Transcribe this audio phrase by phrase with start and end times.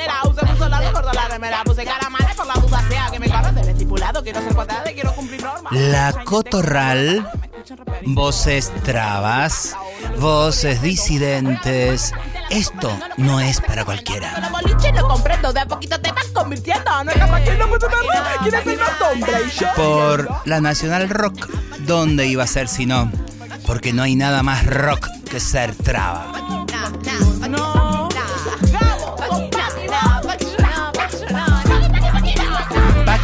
[0.00, 0.20] manera.
[0.28, 1.62] Use puso la luz, cortó la remera.
[1.64, 4.22] Puse cara mala por la duda sea que me corre del estipulado.
[4.22, 5.72] Quiero ser cuadrada y quiero cumplir normas.
[5.72, 7.28] La cotorral,
[8.06, 9.76] voces trabas,
[10.18, 12.12] voces disidentes.
[12.50, 14.40] Esto no es para cualquiera.
[14.40, 17.04] Los boliches lo comprendo, de a poquito te vas convirtiendo.
[17.04, 18.10] No es capaz que no puedo verlo.
[18.42, 19.32] ¿Quieres ser más hombre?
[19.46, 19.66] Y yo.
[19.76, 21.48] Por la Nacional Rock,
[21.80, 23.10] ¿dónde iba a ser si no?
[23.66, 26.49] Porque no hay nada más rock que ser traba.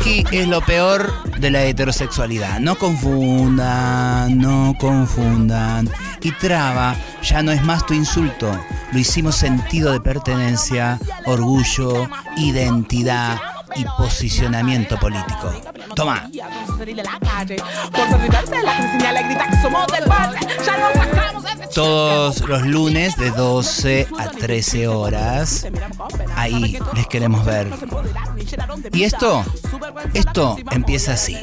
[0.07, 2.61] Es lo peor de la heterosexualidad.
[2.61, 5.91] No confundan, no confundan.
[6.21, 8.57] Y traba ya no es más tu insulto.
[8.93, 13.41] Lo hicimos sentido de pertenencia, orgullo, identidad
[13.75, 15.53] y posicionamiento político.
[15.97, 16.29] Toma.
[16.31, 16.85] Ese
[21.75, 25.67] Todos los lunes de 12 a 13 horas.
[26.37, 27.73] Ahí les queremos ver.
[28.93, 29.43] Y esto,
[30.13, 31.39] esto empieza así.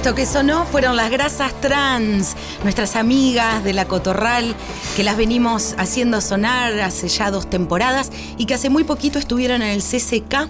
[0.00, 4.56] Esto que sonó fueron las grasas trans, nuestras amigas de la Cotorral,
[4.96, 9.60] que las venimos haciendo sonar hace ya dos temporadas y que hace muy poquito estuvieron
[9.60, 10.48] en el CCK,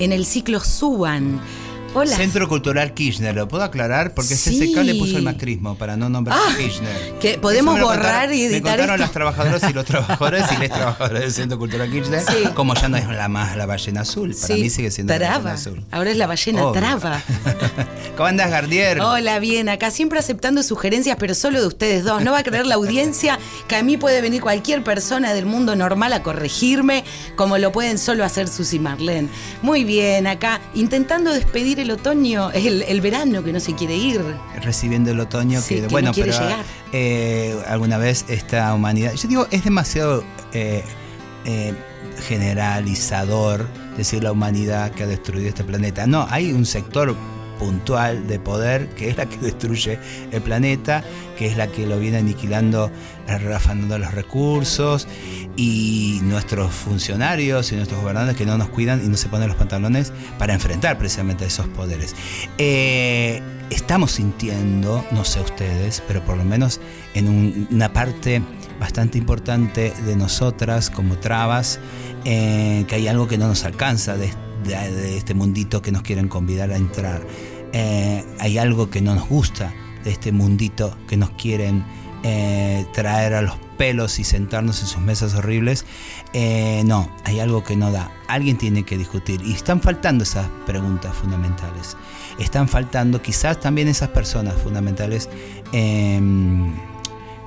[0.00, 1.40] en el ciclo Suban.
[1.92, 2.14] Hola.
[2.14, 4.14] Centro Cultural Kirchner, ¿lo puedo aclarar?
[4.14, 4.56] Porque Sí.
[4.56, 7.18] CCK le puso el macrismo para no nombrar Ah, a Kirchner.
[7.20, 8.96] que podemos Eso me borrar contaron- y Me editar contaron esto.
[8.98, 12.44] las trabajadoras y los trabajadores y les trabajadores del Centro Cultural Kirchner, Sí.
[12.54, 14.36] como ya no es la más la ballena azul.
[14.40, 15.34] Para Sí, mí sigue siendo la traba.
[15.38, 15.84] ballena azul.
[15.90, 16.80] Ahora es la ballena Obvio.
[16.80, 17.22] traba.
[18.16, 19.00] ¿Cómo andas, Gardier?
[19.00, 22.22] Hola, bien, acá siempre aceptando sugerencias, pero solo de ustedes dos.
[22.22, 25.74] No va a creer la audiencia que a mí puede venir cualquier persona del mundo
[25.74, 27.02] normal a corregirme,
[27.34, 29.28] como lo pueden solo hacer Susi Marlene.
[29.62, 34.20] Muy bien, acá intentando despedir el otoño, el, el verano que no se quiere ir.
[34.62, 36.64] Recibiendo el otoño Sí, que, que bueno, no quiere pero llegar.
[36.92, 40.84] eh, alguna vez esta humanidad, yo digo, es demasiado eh,
[41.44, 41.74] eh,
[42.28, 43.66] generalizador
[43.96, 46.06] decir la humanidad que ha destruido este planeta.
[46.06, 47.14] No, hay un sector
[47.58, 49.98] puntual de poder, que es la que destruye
[50.32, 51.04] el planeta,
[51.38, 52.90] que es la que lo viene aniquilando,
[53.38, 55.06] rafanando los recursos,
[55.56, 59.56] y nuestros funcionarios y nuestros gobernantes que no nos cuidan y no se ponen los
[59.56, 62.14] pantalones para enfrentar precisamente esos poderes.
[62.58, 66.80] Eh, estamos sintiendo, no sé ustedes, pero por lo menos
[67.14, 68.42] en un- una parte
[68.78, 71.78] bastante importante de nosotras como trabas,
[72.24, 74.30] eh, que hay algo que no nos alcanza de,
[74.64, 77.20] de- de este mundito que nos quieren convidar a entrar.
[77.72, 79.72] Eh, hay algo que no nos gusta
[80.04, 81.84] de este mundito que nos quieren
[82.22, 85.86] eh, traer a los pelos y sentarnos en sus mesas horribles.
[86.34, 88.10] Eh, no, hay algo que no da.
[88.28, 89.40] Alguien tiene que discutir.
[89.42, 91.96] Y están faltando esas preguntas fundamentales.
[92.38, 95.30] Están faltando quizás también esas personas fundamentales
[95.72, 96.74] em,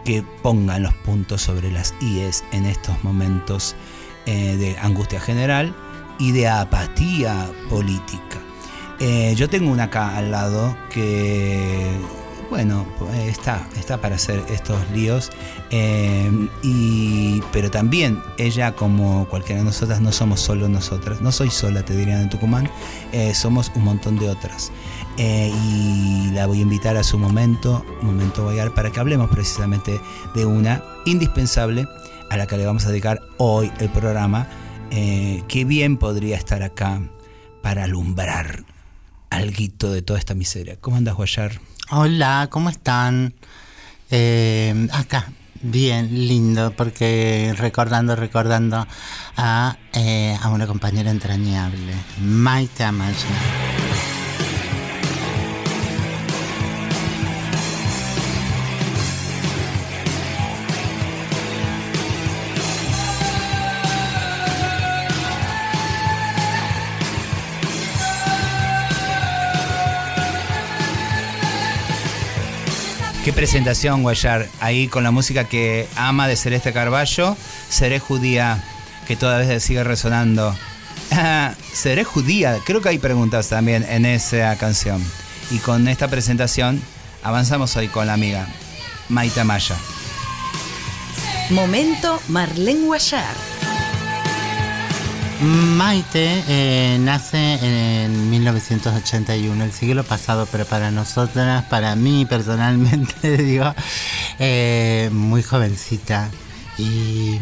[0.05, 3.75] que pongan los puntos sobre las IES en estos momentos
[4.25, 5.75] eh, de angustia general
[6.17, 8.39] y de apatía política.
[9.35, 11.91] Yo tengo una acá al lado que,
[12.53, 15.31] bueno, eh, está, está para hacer estos líos,
[15.71, 16.29] eh,
[16.61, 21.83] y, pero también ella, como cualquiera de nosotras, no somos solo nosotras, no soy sola,
[21.83, 22.69] te dirían en Tucumán,
[23.11, 24.71] eh, somos un montón de otras.
[25.17, 29.99] Eh, y la voy a invitar a su momento, momento Boyar, para que hablemos precisamente
[30.35, 31.87] de una indispensable
[32.29, 34.47] a la que le vamos a dedicar hoy el programa,
[34.91, 37.01] que bien podría estar acá
[37.63, 38.63] para alumbrar
[39.31, 40.77] alguito de toda esta miseria.
[40.79, 41.59] ¿Cómo andas, Guayar?
[41.91, 43.33] Hola, ¿cómo están?
[44.09, 45.31] Eh, acá,
[45.61, 48.87] bien, lindo, porque recordando, recordando
[49.35, 53.82] a, eh, a una compañera entrañable, Maite Amaya.
[73.23, 74.49] Qué presentación, Guayar.
[74.59, 77.37] Ahí con la música que ama de Celeste Carballo,
[77.69, 78.61] Seré judía,
[79.07, 80.53] que todavía sigue resonando.
[81.73, 85.01] Seré judía, creo que hay preguntas también en esa canción.
[85.51, 86.81] Y con esta presentación
[87.23, 88.45] avanzamos hoy con la amiga
[89.07, 89.77] Maite Amaya.
[91.49, 93.35] Momento Marlene Guayar.
[95.41, 97.92] Maite eh, nace en
[98.43, 103.73] 1981, el siglo pasado, pero para nosotras, para mí personalmente, digo,
[104.39, 106.29] eh, muy jovencita.
[106.77, 107.37] Y,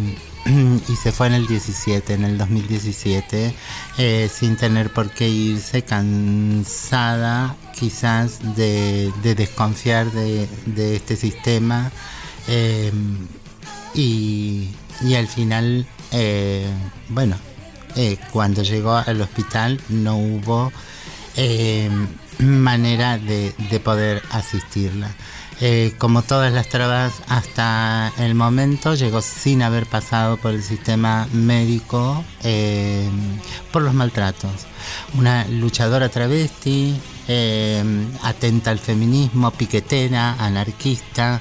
[0.89, 3.55] y se fue en el 17, en el 2017,
[3.97, 11.91] eh, sin tener por qué irse, cansada quizás de, de desconfiar de, de este sistema.
[12.47, 12.91] eh,
[13.93, 14.69] y,
[15.01, 16.67] y al final, eh,
[17.09, 17.35] bueno,
[18.31, 20.71] cuando llegó al hospital no hubo
[21.35, 21.89] eh,
[22.39, 25.11] manera de, de poder asistirla.
[25.63, 31.27] Eh, como todas las trabas hasta el momento, llegó sin haber pasado por el sistema
[31.33, 33.07] médico eh,
[33.71, 34.65] por los maltratos.
[35.13, 36.95] Una luchadora travesti,
[37.27, 37.83] eh,
[38.23, 41.39] atenta al feminismo, piquetera, anarquista,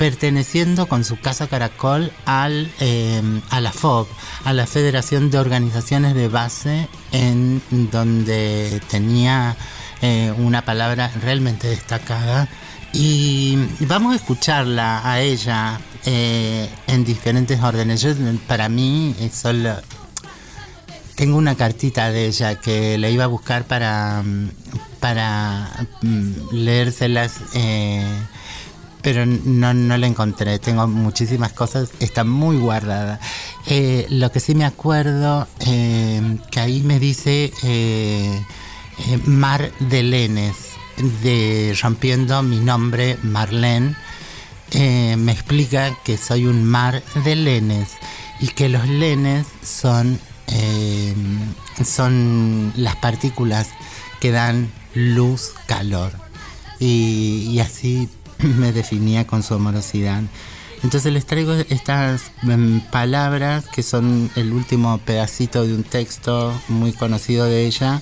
[0.00, 3.20] perteneciendo con su casa Caracol al, eh,
[3.50, 4.06] a la FOB,
[4.44, 7.60] a la Federación de Organizaciones de Base, en
[7.92, 9.58] donde tenía
[10.00, 12.48] eh, una palabra realmente destacada.
[12.94, 18.06] Y vamos a escucharla a ella eh, en diferentes órdenes.
[18.46, 19.76] Para mí, solo,
[21.14, 24.24] tengo una cartita de ella que la iba a buscar para,
[24.98, 28.02] para mm, leérselas, eh,
[29.02, 30.58] pero no, no la encontré.
[30.58, 33.20] Tengo muchísimas cosas, está muy guardada.
[33.66, 38.42] Eh, lo que sí me acuerdo, eh, que ahí me dice eh,
[39.08, 40.56] eh, Mar de Lenes,
[41.22, 43.96] de Rompiendo mi nombre, Marlene.
[44.72, 47.88] Me explica que soy un mar de lenes
[48.38, 50.20] y que los lenes son,
[51.84, 53.70] son las partículas
[54.20, 56.12] que dan luz, calor.
[56.78, 58.08] Y así
[58.58, 60.22] me definía con su amorosidad.
[60.82, 66.92] Entonces les traigo estas mm, palabras que son el último pedacito de un texto muy
[66.92, 68.00] conocido de ella,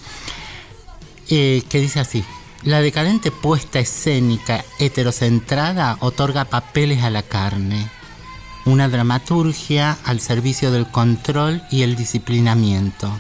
[1.29, 2.25] eh, que dice así.
[2.65, 7.89] La decadente puesta escénica heterocentrada otorga papeles a la carne,
[8.65, 13.13] una dramaturgia al servicio del control y el disciplinamiento.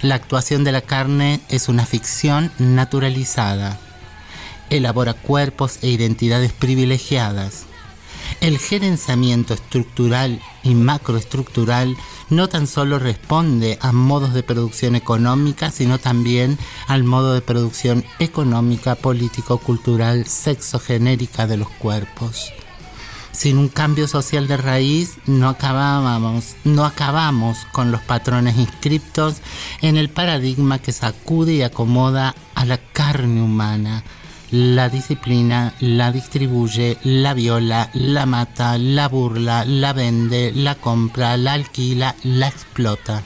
[0.00, 3.78] La actuación de la carne es una ficción naturalizada.
[4.72, 7.66] Elabora cuerpos e identidades privilegiadas.
[8.40, 11.94] El gerenciamiento estructural y macroestructural
[12.30, 18.02] no tan solo responde a modos de producción económica, sino también al modo de producción
[18.18, 22.50] económica, político, cultural, sexogenérica de los cuerpos.
[23.30, 29.36] Sin un cambio social de raíz no acabábamos, no acabamos con los patrones inscriptos
[29.82, 34.02] en el paradigma que sacude y acomoda a la carne humana,
[34.52, 41.54] la disciplina, la distribuye, la viola, la mata, la burla, la vende, la compra, la
[41.54, 43.22] alquila, la explota.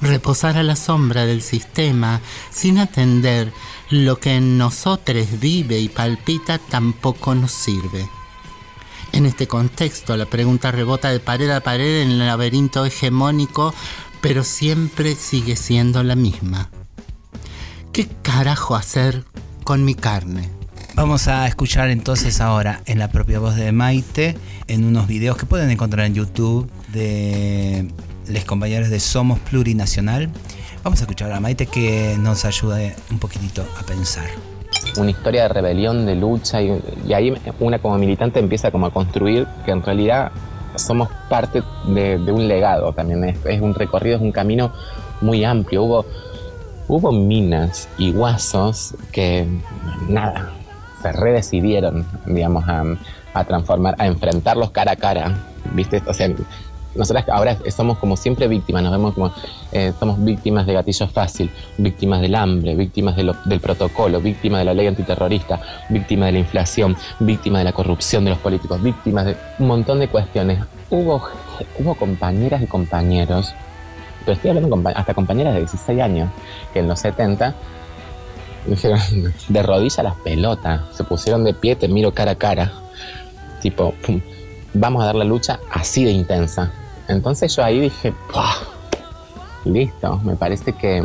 [0.00, 2.20] Reposar a la sombra del sistema
[2.50, 3.52] sin atender
[3.90, 8.08] lo que en nosotros vive y palpita tampoco nos sirve.
[9.12, 13.72] En este contexto, la pregunta rebota de pared a pared en el laberinto hegemónico,
[14.20, 16.70] pero siempre sigue siendo la misma.
[17.92, 19.24] ¿Qué carajo hacer
[19.68, 20.48] con mi carne?
[20.94, 24.34] Vamos a escuchar entonces ahora en la propia voz de Maite,
[24.66, 27.86] en unos videos que pueden encontrar en YouTube de
[28.30, 30.30] los compañeros de Somos Plurinacional.
[30.82, 32.78] Vamos a escuchar a Maite que nos ayuda
[33.10, 34.24] un poquitito a pensar.
[34.96, 38.90] una historia de rebelión, de lucha, y, y ahí una como militante empieza como a
[38.90, 40.32] construir que en realidad
[40.76, 44.72] somos parte de, de un legado también, es, es un recorrido, es un camino
[45.20, 45.82] muy amplio.
[45.82, 46.06] Hubo,
[46.88, 49.46] hubo minas y guasos que
[50.08, 50.52] nada,
[51.02, 55.38] se redecidieron, digamos, a, transformar, a enfrentarlos cara a cara,
[55.74, 56.02] ¿viste?
[56.06, 56.28] O sea,
[56.94, 59.32] nosotras ahora somos como siempre víctimas, nos vemos como
[59.70, 64.74] eh, somos víctimas de gatillo fácil, víctimas del hambre, víctimas del protocolo, víctimas de la
[64.74, 69.36] ley antiterrorista, víctimas de la inflación, víctimas de la corrupción de los políticos, víctimas de
[69.58, 70.64] un montón de cuestiones.
[70.90, 71.22] Hubo,
[71.78, 73.54] hubo compañeras y compañeros,
[74.20, 76.30] pero estoy hablando compa- hasta compañeras de 16 años,
[76.72, 77.54] que en los 70
[78.66, 78.98] dijeron
[79.48, 82.72] de rodillas las pelotas, se pusieron de pie, te miro cara a cara,
[83.60, 83.94] tipo,
[84.74, 86.70] vamos a dar la lucha así de intensa.
[87.08, 88.54] Entonces yo ahí dije, "Pah,
[89.64, 91.02] listo, me parece que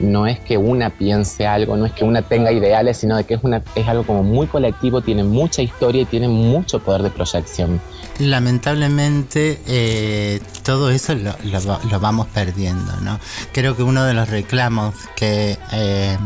[0.00, 3.34] no es que una piense algo, no es que una tenga ideales, sino de que
[3.34, 3.40] es,
[3.76, 7.80] es algo como muy colectivo, tiene mucha historia y tiene mucho poder de proyección.
[8.20, 13.18] Lamentablemente eh, todo eso lo, lo va- lo vamos perdiendo, ¿no?
[13.52, 16.16] Creo que uno de los reclamos que eh,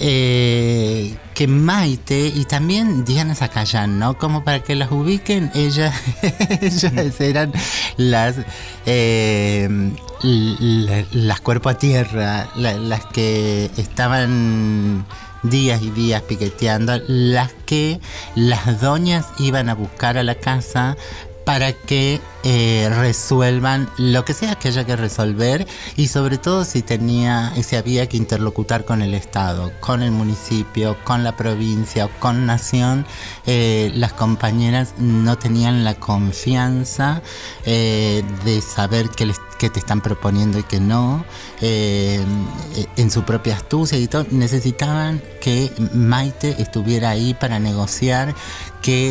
[0.00, 4.16] eh, que Maite y también Diana Zacayán, ¿no?
[4.18, 5.94] Como para que las ubiquen, ellas,
[6.60, 7.52] ellas eran
[7.96, 8.36] las
[8.86, 9.68] eh,
[10.22, 15.04] las cuerpo a tierra, la- las que estaban
[15.42, 18.00] días y días piqueteando, las que
[18.34, 20.96] las doñas iban a buscar a la casa
[21.48, 26.82] para que eh, resuelvan lo que sea que haya que resolver y sobre todo si
[26.82, 32.10] tenía si había que interlocutar con el Estado, con el municipio, con la provincia o
[32.20, 33.06] con nación,
[33.46, 37.22] eh, las compañeras no tenían la confianza
[37.64, 41.24] eh, de saber qué les que te están proponiendo y que no,
[41.60, 42.24] eh,
[42.96, 48.34] en su propia astucia y todo, necesitaban que Maite estuviera ahí para negociar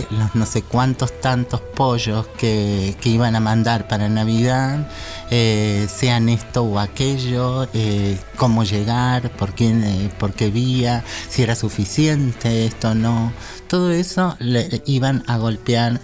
[0.09, 4.87] los no sé cuántos tantos pollos que, que iban a mandar para Navidad
[5.29, 11.43] eh, sean esto o aquello, eh, cómo llegar, por, quién, eh, por qué vía, si
[11.43, 13.33] era suficiente, esto no.
[13.67, 15.99] Todo eso le iban a golpear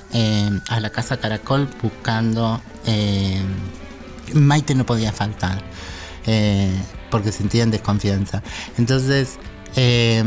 [0.69, 2.61] a la Casa Caracol buscando...
[4.33, 5.61] Maite no podía faltar
[7.09, 8.41] porque sentían desconfianza.
[8.77, 9.37] Entonces,
[9.75, 10.23] eh,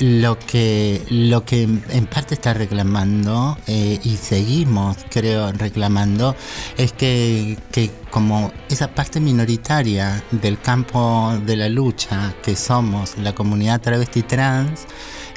[0.00, 6.36] lo, que, lo que en parte está reclamando eh, y seguimos, creo, reclamando
[6.76, 13.34] es que, que como esa parte minoritaria del campo de la lucha que somos la
[13.34, 14.86] comunidad travesti trans,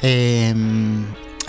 [0.02, 0.54] eh,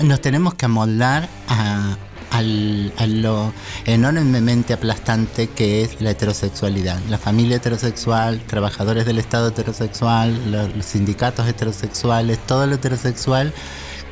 [0.02, 1.98] nos tenemos que amoldar a,
[2.32, 3.54] al- a lo
[3.86, 7.00] enormemente aplastante que es la heterosexualidad.
[7.10, 13.54] La familia heterosexual, trabajadores del Estado heterosexual, los, sindicatos heterosexuales, todo lo heterosexual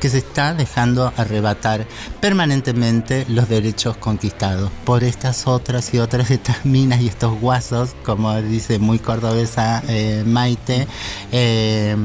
[0.00, 1.84] que se está dejando arrebatar
[2.20, 8.40] permanentemente los derechos conquistados por estas otras y otras estas minas y estos guasos, como
[8.40, 10.86] dice muy cordobesa eh, Maite,
[11.32, 11.96] eh,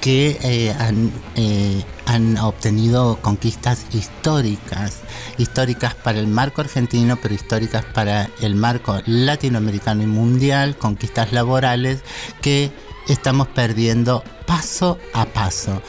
[0.00, 4.98] que eh, han, eh, han obtenido conquistas históricas,
[5.38, 12.00] históricas para el marco argentino, pero históricas para el marco latinoamericano y mundial, conquistas laborales
[12.40, 12.70] que
[13.08, 15.82] estamos perdiendo paso a paso.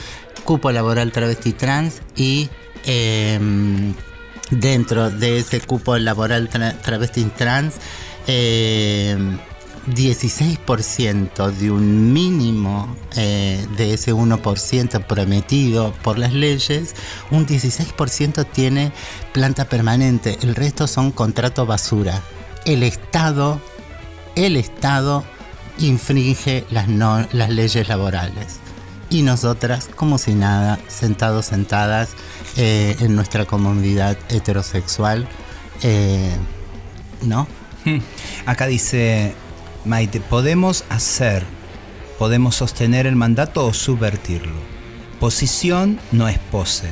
[0.44, 2.50] Cupo laboral travesti trans y
[2.86, 3.94] em,
[4.50, 7.76] dentro de ese cupo laboral tra- travesti trans,
[8.26, 9.38] em,
[9.94, 16.96] 16% de un mínimo eh, de ese 1% prometido por las leyes,
[17.32, 18.92] un 16% tiene
[19.34, 22.22] planta permanente, el resto son contrato basura.
[22.66, 23.62] El Estado,
[24.36, 25.24] el Estado
[25.78, 28.60] infringe las, no- las leyes laborales.
[29.10, 32.10] Y nosotras, como si nada, sentados, sentadas
[32.58, 35.28] eh, en nuestra comunidad heterosexual,
[35.82, 36.32] eh,
[37.24, 37.48] ¿no?
[38.46, 39.34] Acá dice
[39.86, 41.44] Maite, podemos hacer,
[42.18, 44.60] podemos sostener el mandato o subvertirlo.
[45.20, 46.90] Posición no es pose,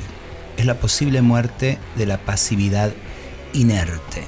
[0.57, 2.93] es la posible muerte de la pasividad
[3.53, 4.23] inerte.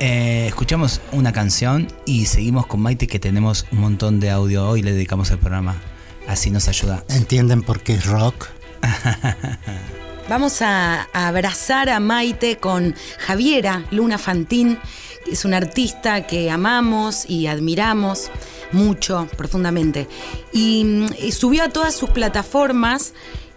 [0.00, 4.82] Eh, escuchamos una canción y seguimos con Maite que tenemos un montón de audio hoy,
[4.82, 5.80] le dedicamos el programa.
[6.26, 7.04] Así nos ayuda.
[7.08, 8.48] ¿Entienden por qué es rock?
[10.28, 14.78] Vamos a, abrazar a Maite con Javiera Luna Fantín,
[15.24, 18.30] que es una artista que amamos y admiramos
[18.70, 20.08] mucho, profundamente.
[20.52, 23.12] Y, mm, y subió a todas sus plataformas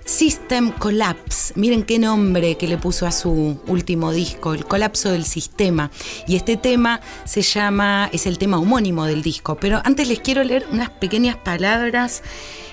[0.05, 1.53] System Collapse.
[1.55, 5.91] Miren qué nombre que le puso a su último disco, el colapso del sistema.
[6.27, 9.55] Y este tema se llama, es el tema homónimo del disco.
[9.55, 12.22] Pero antes les quiero leer unas pequeñas palabras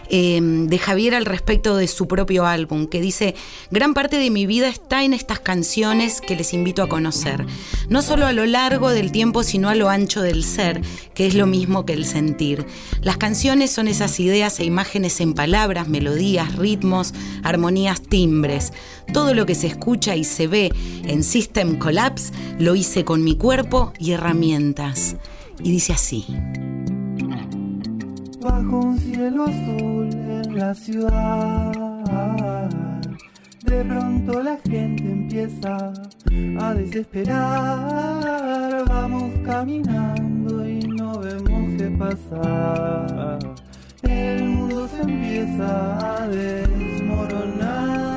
[0.08, 3.34] eh, de Javier al respecto de su propio álbum, que dice,
[3.70, 7.46] gran parte de mi vida está en estas canciones que les invito a conocer,
[7.88, 10.80] no solo a lo largo del tiempo, sino a lo ancho del ser,
[11.14, 12.66] que es lo mismo que el sentir.
[13.00, 18.72] Las canciones son esas ideas e imágenes en palabras, melodías, ritmos, armonías, timbres.
[19.12, 20.72] Todo lo que se escucha y se ve
[21.04, 25.16] en System Collapse lo hice con mi cuerpo y herramientas.
[25.62, 26.26] Y dice así.
[28.42, 31.72] Bajo un cielo azul en la ciudad.
[33.64, 35.92] De pronto la gente empieza
[36.58, 38.24] a desesperar.
[38.88, 43.38] Vamos caminando y no vemos qué pasa.
[44.02, 48.11] El mundo se empieza a desmoronar.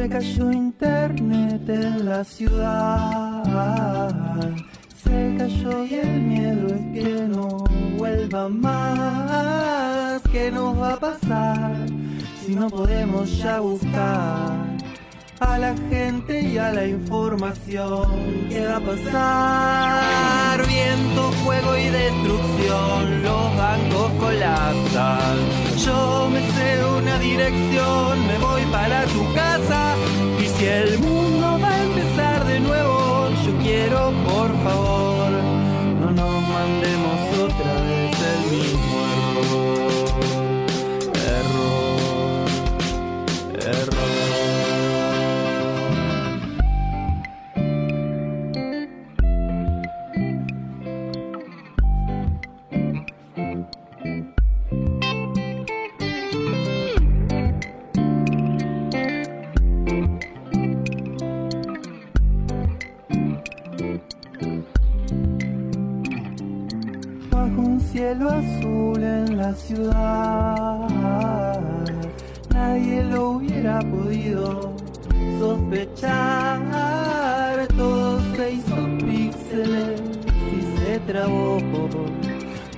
[0.00, 3.44] Se cayó internet en la ciudad.
[5.04, 7.64] Se cayó y el miedo es que no
[7.98, 10.22] vuelva más.
[10.32, 11.76] ¿Qué nos va a pasar
[12.42, 14.69] si no podemos ya buscar
[15.40, 18.06] a la gente y a la información?
[18.48, 20.66] ¿Qué va a pasar?
[20.66, 23.22] Viento, fuego y destrucción.
[23.22, 25.36] Los bancos colapsan.
[25.84, 29.94] Yo me sé una dirección, me voy para tu casa.
[30.38, 35.30] Y si el mundo va a empezar de nuevo, yo quiero, por favor,
[36.00, 37.09] no nos mandemos
[69.54, 70.88] ciudad.
[72.52, 74.74] Nadie lo hubiera podido
[75.38, 76.60] sospechar.
[77.76, 80.00] Todo se hizo píxeles
[80.52, 81.58] y se trabó.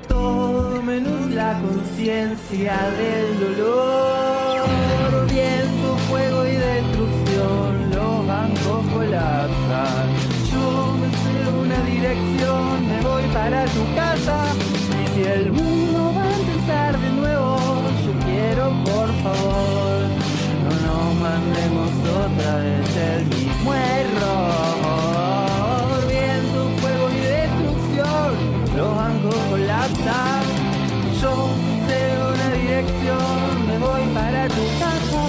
[0.08, 4.66] Todo menos la conciencia del dolor.
[5.28, 7.90] Viento, fuego y destrucción.
[7.90, 10.06] Los bancos colapsan.
[10.52, 10.66] Yo
[11.00, 14.36] me sé una dirección, me voy para tu casa.
[15.02, 15.50] Y si el
[22.34, 25.18] otra vez el mismo error.
[26.08, 28.28] Viento, fuego y destrucción,
[28.76, 30.42] los bancos colapsan.
[31.20, 31.32] Yo
[31.86, 32.00] sé
[32.32, 35.22] una dirección, me voy para tu casa.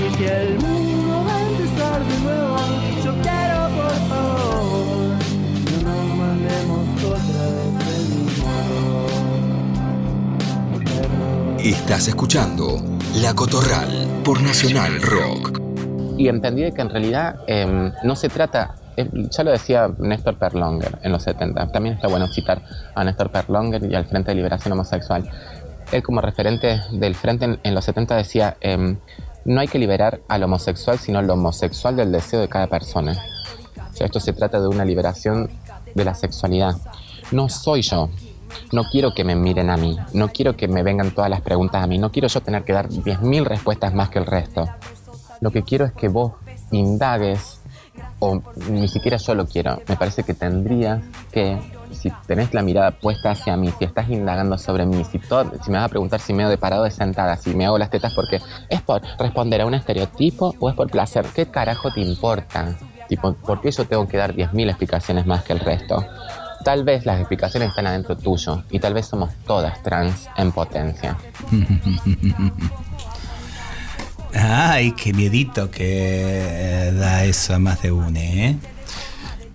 [0.00, 2.56] Y si el mundo va a empezar de nuevo,
[3.04, 5.16] yo quiero, por favor,
[5.70, 9.10] no nos mandemos otra vez el mismo error.
[11.60, 12.82] Estás escuchando
[13.16, 13.92] La Cotorral
[14.24, 15.53] por Nacional Rock.
[16.16, 20.98] Y entendí que en realidad em, no se trata, eh, ya lo decía Néstor Perlonger
[21.02, 22.62] en los 70, también está bueno citar
[22.94, 25.28] a Néstor Perlonger y al Frente de Liberación Homosexual.
[25.92, 28.96] Él como referente del Frente en, en los 70 decía, em,
[29.44, 33.12] no hay que liberar al homosexual, sino lo homosexual del deseo de cada persona.
[33.92, 35.50] O sea, esto se trata de una liberación
[35.94, 36.76] de la sexualidad.
[37.30, 38.08] No soy yo.
[38.72, 39.96] No quiero que me miren a mí.
[40.12, 41.98] No quiero que me vengan todas las preguntas a mí.
[41.98, 44.68] No quiero yo tener que dar 10.000 respuestas más que el resto.
[45.44, 46.32] Lo que quiero es que vos
[46.70, 47.60] indagues,
[48.18, 49.82] o ni siquiera yo lo quiero.
[49.86, 51.58] Me parece que tendrías que,
[51.92, 55.70] si tenés la mirada puesta hacia mí, si estás indagando sobre mí, si, todo, si
[55.70, 57.90] me vas a preguntar si me hago de parado de sentada, si me hago las
[57.90, 62.00] tetas porque es por responder a un estereotipo o es por placer, ¿qué carajo te
[62.00, 62.74] importa?
[63.06, 66.06] Tipo, ¿por qué yo tengo que dar 10.000 explicaciones más que el resto?
[66.64, 71.18] Tal vez las explicaciones están adentro tuyo y tal vez somos todas trans en potencia.
[74.34, 78.56] Ay, qué miedito que eh, da eso a más de uno, ¿eh?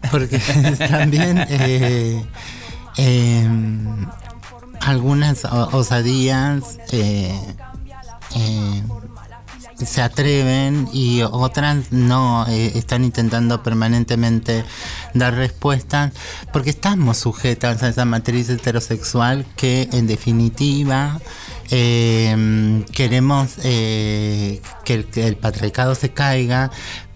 [0.10, 0.40] Porque
[0.90, 2.24] también eh,
[2.98, 4.08] em,
[4.80, 7.38] algunas osadías eh,
[8.36, 8.84] eh,
[9.86, 14.66] se atreven y otras no eh, están intentando permanentemente
[15.14, 16.12] dar respuestas
[16.52, 21.20] porque estamos sujetas a esa matriz heterosexual que en definitiva
[21.72, 26.72] eh, queremos eh, que, el, que el patriarcado se caiga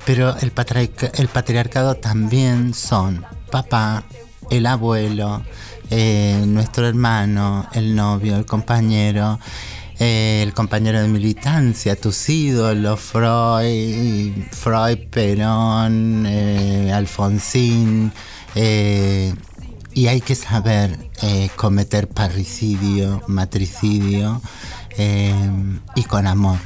[0.06, 4.04] pero el, patriarca- el patriarcado también son papá
[4.49, 5.41] el abuelo
[5.89, 9.39] eh, nuestro hermano el novio el compañero
[10.04, 18.12] el compañero de militancia, tus ídolos, Freud, Freud, Perón, eh, Alfonsín,
[18.56, 19.34] eh,
[19.94, 24.42] y hay que saber eh, cometer parricidio, matricidio,
[25.96, 26.58] y con amor.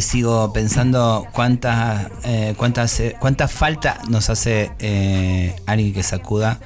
[0.00, 4.70] Sigo pensando cuánta, eh, cuántas, eh, cuánta falta nos hace
[5.66, 6.60] alguien que sacuda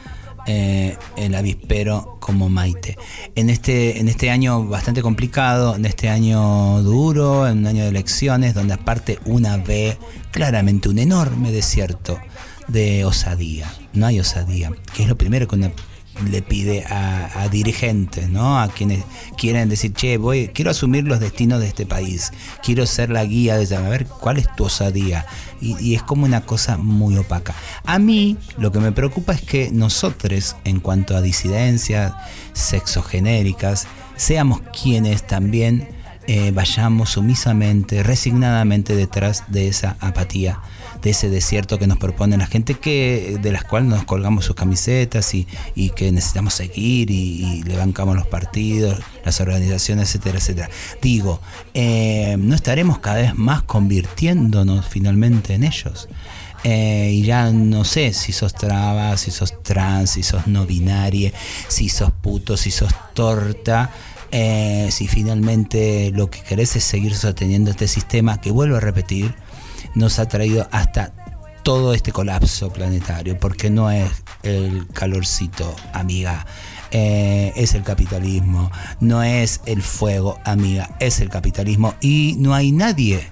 [0.47, 2.97] eh, el avispero como Maite.
[3.35, 7.89] En este, en este año bastante complicado, en este año duro, en un año de
[7.89, 9.99] elecciones, donde aparte una ve
[10.31, 12.19] claramente un enorme desierto
[12.69, 13.73] de osadía.
[13.93, 15.73] No hay osadía, que es lo primero que una
[16.29, 18.61] le pide a, dirigentes, ¿no?
[18.61, 19.05] A quienes
[19.37, 23.57] quieren decir, che, voy, quiero asumir los destinos de este país, quiero ser la guía
[23.57, 25.27] de a ver cuál es tu osadía.
[25.61, 27.55] Y, y es como una cosa muy opaca.
[27.85, 32.13] A mí lo que me preocupa es que nosotros, en cuanto a disidencias
[32.53, 35.89] sexogenéricas, seamos quienes también
[36.27, 40.61] eh, vayamos sumisamente, resignadamente detrás de esa apatía
[41.03, 44.55] de ese desierto que nos propone la gente que de las cuales nos colgamos sus
[44.55, 50.39] camisetas y, y que necesitamos seguir y, y le bancamos los partidos, las organizaciones, etcétera,
[50.39, 50.71] etcétera.
[51.01, 51.41] Digo,
[51.75, 56.09] eh, no estaremos cada vez más convirtiéndonos finalmente en ellos.
[56.63, 61.33] Eh, y ya no sé si sos traba, si sos trans, si sos no binaria,
[61.69, 63.91] si sos puto, si sos torta.
[64.33, 69.35] eh, si finalmente lo que querés es seguir sosteniendo este sistema que vuelvo a repetir,
[69.95, 71.13] nos ha traído hasta
[71.63, 74.11] todo este colapso planetario, porque no es
[74.43, 76.47] el calorcito, amiga,
[76.91, 82.73] eh, es el capitalismo, no es el fuego, amiga, es el capitalismo y no hay
[82.73, 83.29] nadie,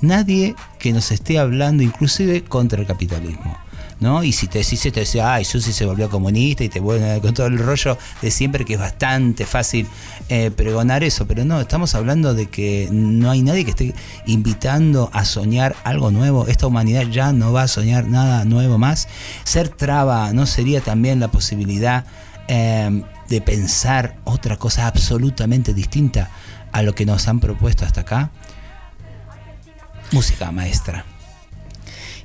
[0.00, 3.56] nadie que nos esté hablando inclusive contra el capitalismo.
[4.00, 4.24] ¿No?
[4.24, 7.34] Y si te decís, te decís, ay, Susi se volvió comunista y te vuelve con
[7.34, 9.86] todo el rollo de siempre que es bastante fácil
[10.30, 15.10] eh, pregonar eso, pero no, estamos hablando de que no hay nadie que esté invitando
[15.12, 16.46] a soñar algo nuevo.
[16.46, 19.06] Esta humanidad ya no va a soñar nada nuevo más.
[19.44, 22.06] Ser traba no sería también la posibilidad
[22.48, 26.30] eh, de pensar otra cosa absolutamente distinta
[26.72, 28.30] a lo que nos han propuesto hasta acá.
[30.12, 31.04] Música maestra.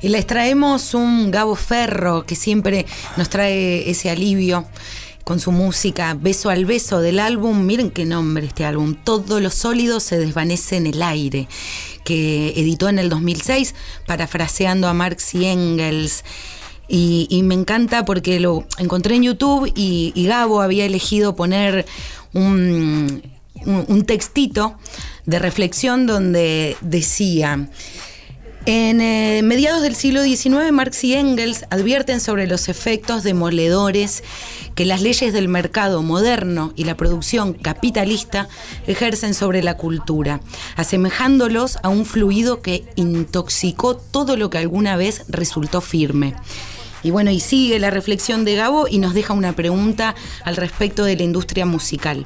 [0.06, 2.86] Y les traemos un Gabo Ferro que siempre
[3.18, 4.68] nos trae ese alivio
[5.24, 7.66] con su música Beso al Beso del álbum.
[7.66, 8.94] Miren qué nombre este álbum.
[9.04, 11.48] Todo lo sólido se desvanece en el aire.
[12.04, 13.74] Que editó en el 2006,
[14.06, 16.24] parafraseando a Marx y Engels.
[16.88, 21.88] Y, me encanta porque lo encontré en YouTube y, Gabo había elegido poner
[22.32, 23.24] un,
[23.66, 24.78] un textito
[25.26, 27.68] de reflexión donde decía.
[28.68, 34.24] En eh, mediados del siglo XIX, Marx y Engels advierten sobre los efectos demoledores
[34.74, 38.48] que las leyes del mercado moderno y la producción capitalista
[38.88, 40.42] ejercen sobre la cultura,
[40.78, 46.34] asemejándolos a un fluido que intoxicó todo lo que alguna vez resultó firme.
[47.06, 51.04] Y bueno, y sigue la reflexión de Gabo y nos deja una pregunta al respecto
[51.04, 52.26] de la industria musical.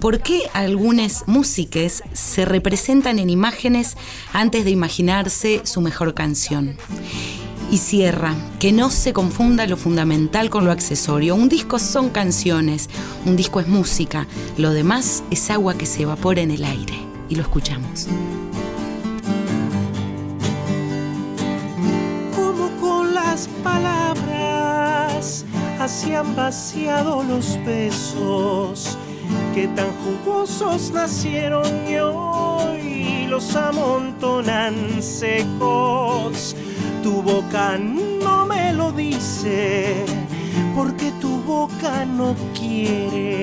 [0.00, 3.96] ¿Por qué algunas músicas se representan en imágenes
[4.34, 6.76] antes de imaginarse su mejor canción?
[7.70, 11.34] Y cierra, que no se confunda lo fundamental con lo accesorio.
[11.34, 12.90] Un disco son canciones,
[13.24, 14.26] un disco es música,
[14.58, 16.98] lo demás es agua que se evapora en el aire.
[17.30, 18.08] y lo escuchamos.
[23.38, 25.44] Las palabras
[25.78, 28.98] hacían vaciado los besos
[29.54, 36.56] que tan jugosos nacieron y hoy los amontonan secos.
[37.04, 40.04] Tu boca no me lo dice
[40.74, 43.37] porque tu boca no quiere.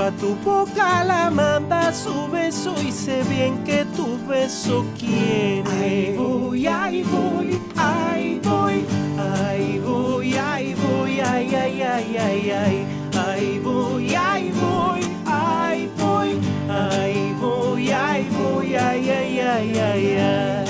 [0.00, 5.62] A tu boca la manda su beso y sé bien que tu beso quiere.
[5.70, 8.86] Ahí voy, ahí voy, ahí voy,
[9.18, 12.86] ahí voy, ahí voy, ay, ay, ay, ay, ay.
[13.26, 20.64] Ahí voy, ahí voy, ahí voy, ahí voy, ahí voy, ay, ay, ay, ay, ay.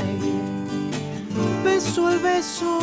[1.63, 2.81] Beso el beso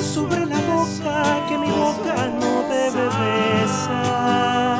[0.00, 4.75] sobre la boca que mi boca no debe besar.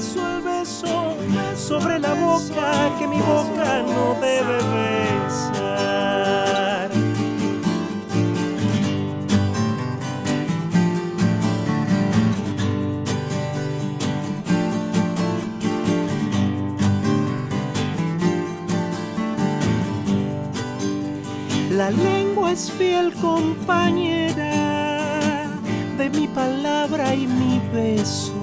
[0.00, 1.14] Beso el beso
[1.54, 6.10] sobre la boca que mi boca no debe besar.
[21.72, 24.54] La lengua es fiel compañera
[25.98, 28.39] de mi palabra y mi beso.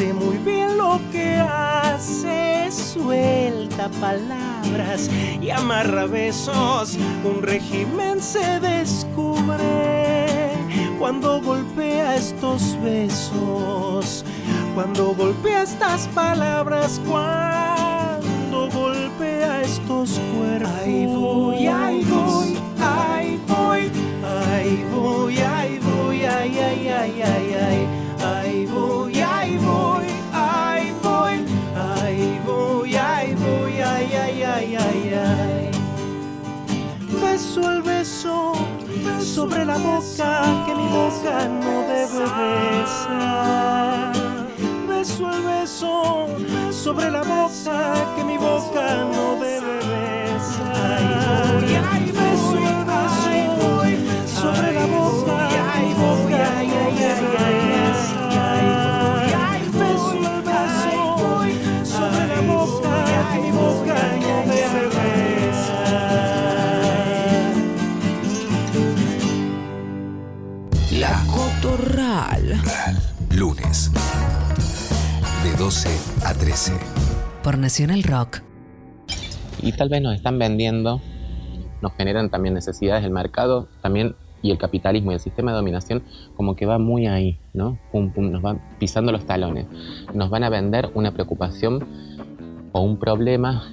[0.00, 5.10] Muy bien lo que hace, suelta palabras
[5.42, 6.96] y amarra besos.
[7.22, 10.54] Un régimen se descubre
[10.98, 14.24] cuando golpea estos besos,
[14.74, 20.70] cuando golpea estas palabras, cuando golpea estos cuerpos.
[20.82, 23.90] Ahí voy, ahí voy, ahí voy,
[24.24, 27.86] ahí voy, ahí voy, ay, ay, ay, ay.
[28.22, 28.99] Ahí voy, ahí
[39.40, 44.12] sobre la boca que mi boca no debe besar.
[44.86, 46.26] Beso el beso
[46.70, 49.79] sobre la boca que mi boca no debe besar.
[75.70, 75.88] 12
[76.26, 76.72] a 13.
[77.44, 78.38] Por Nacional Rock.
[79.62, 81.00] y tal vez nos están vendiendo,
[81.80, 86.02] nos generan también necesidades del mercado, también y el capitalismo y el sistema de dominación
[86.36, 87.78] como que va muy ahí, ¿no?
[87.92, 89.66] Pum, pum, nos van pisando los talones.
[90.12, 91.86] Nos van a vender una preocupación
[92.72, 93.70] o un problema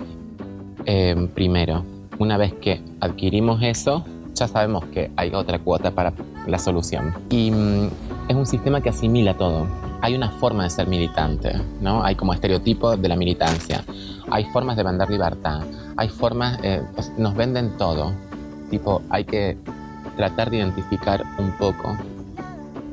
[0.86, 1.83] eh, primero.
[2.19, 4.05] Una vez que adquirimos eso,
[4.36, 6.13] ya sabemos que hay otra cuota para
[6.45, 7.15] la solución.
[7.31, 7.89] Y mm,
[8.29, 9.87] es un sistema que asimila todo.
[10.01, 12.03] Hay una forma de ser militante, ¿no?
[12.03, 13.83] Hay como estereotipos de la militancia.
[14.29, 15.62] Hay formas de vender libertad.
[15.95, 18.13] Hay formas, eh, pues, nos venden todo.
[18.69, 19.57] Tipo, hay que
[20.15, 21.97] tratar de identificar un poco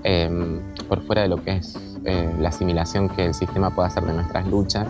[0.04, 4.04] eh, por fuera de lo que es eh, la asimilación que el sistema puede hacer
[4.04, 4.86] de nuestras luchas,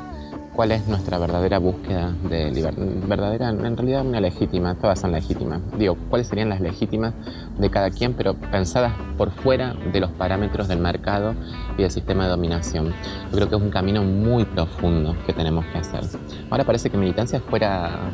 [0.54, 2.82] cuál es nuestra verdadera búsqueda de libertad.
[3.08, 5.60] Verdadera, en realidad una legítima, todas son legítimas.
[5.76, 7.12] Digo, cuáles serían las legítimas
[7.58, 11.34] de cada quien, pero pensadas por fuera de los parámetros del mercado
[11.76, 12.94] y del sistema de dominación.
[13.30, 16.02] Yo creo que es un camino muy profundo que tenemos que hacer.
[16.50, 18.10] Ahora parece que militancia fuera...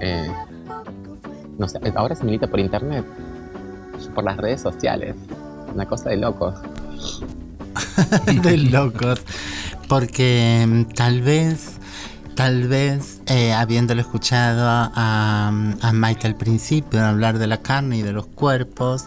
[0.00, 0.32] eh,
[1.58, 3.04] no sé, ahora se milita por internet,
[4.14, 5.14] por las redes sociales.
[5.74, 6.54] Una cosa de locos.
[8.42, 9.22] de locos.
[9.90, 11.72] Porque mm, tal vez,
[12.36, 15.50] tal vez, eh, habiéndolo escuchado a,
[15.92, 19.06] Maite al principio hablar de la carne y de los cuerpos,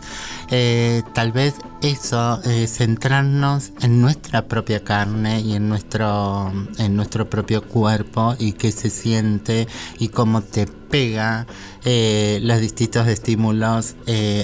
[0.52, 7.30] eh, tal vez eso, eh, centrarnos en nuestra propia carne y en nuestro, en nuestro
[7.30, 9.70] propio cuerpo y qué se siente
[10.00, 11.48] y cómo te pega
[11.86, 13.96] los distintos estímulos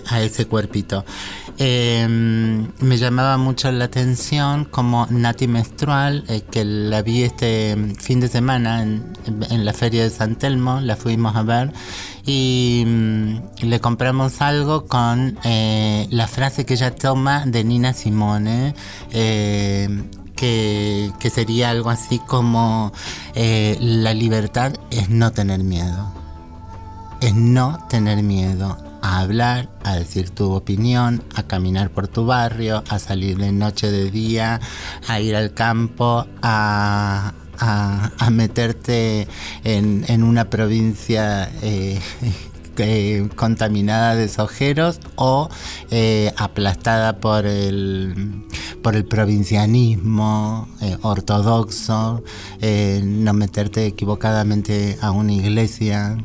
[0.09, 1.03] a ese cuerpito.
[1.61, 8.21] Eh, me llamaba mucho la atención como Nati Menstrual, eh, que la vi este fin
[8.21, 11.73] de semana en, la feria de San Telmo, la fuimos a ver
[12.25, 18.73] y mm, le compramos algo con eh, la frase que ella toma de Nina Simone.
[19.11, 22.93] que, que sería algo así como
[23.35, 26.13] eh, la libertad es no tener miedo
[27.19, 32.83] es no tener miedo a hablar, a decir tu opinión, a caminar por tu barrio,
[32.89, 34.59] a salir de noche, de día,
[35.07, 39.27] a ir al campo, a, a, meterte
[39.63, 41.99] en, en una provincia eh,
[42.77, 45.49] eh, contaminada de sojeros o
[45.91, 48.45] eh, aplastada por el,
[48.81, 50.67] por el provincianismo
[51.01, 52.23] ortodoxo,
[53.03, 56.17] no meterte equivocadamente a una iglesia.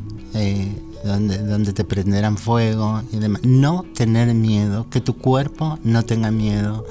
[1.05, 3.41] Donde, donde te prenderán fuego y demás.
[3.43, 6.85] No tener miedo, que tu cuerpo no tenga miedo.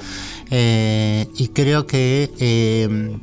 [0.51, 3.19] Eh, y creo que, eh,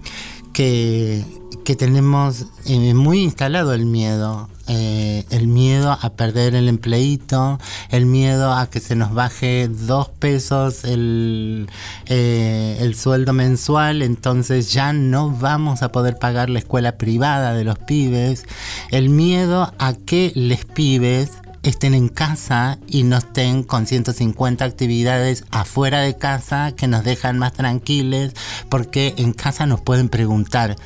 [0.53, 1.23] que,
[1.63, 4.49] que tenemos eh, muy instalado el miedo.
[4.73, 10.07] Eh, el miedo a perder el empleito, el miedo a que se nos baje dos
[10.07, 11.69] pesos el,
[12.05, 17.65] eh, el sueldo mensual, entonces ya no vamos a poder pagar la escuela privada de
[17.65, 18.45] los pibes,
[18.91, 21.31] el miedo a que les pibes
[21.63, 27.37] estén en casa y no estén con 150 actividades afuera de casa que nos dejan
[27.37, 28.33] más tranquiles
[28.69, 30.77] porque en casa nos pueden preguntar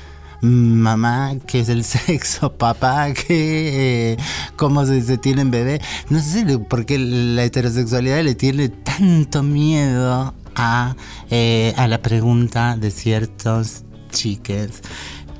[0.41, 4.17] mamá qué es el sexo papá qué eh,
[4.56, 10.95] cómo se, se tienen bebé no sé porque la heterosexualidad le tiene tanto miedo a,
[11.30, 14.82] eh, a la pregunta de ciertos chiques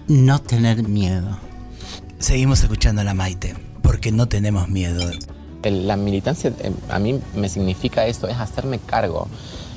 [0.08, 1.38] no tener miedo.
[2.20, 5.10] Seguimos escuchando a la Maite, porque no tenemos miedo.
[5.64, 9.28] La militancia eh, a mí me significa eso, es hacerme cargo.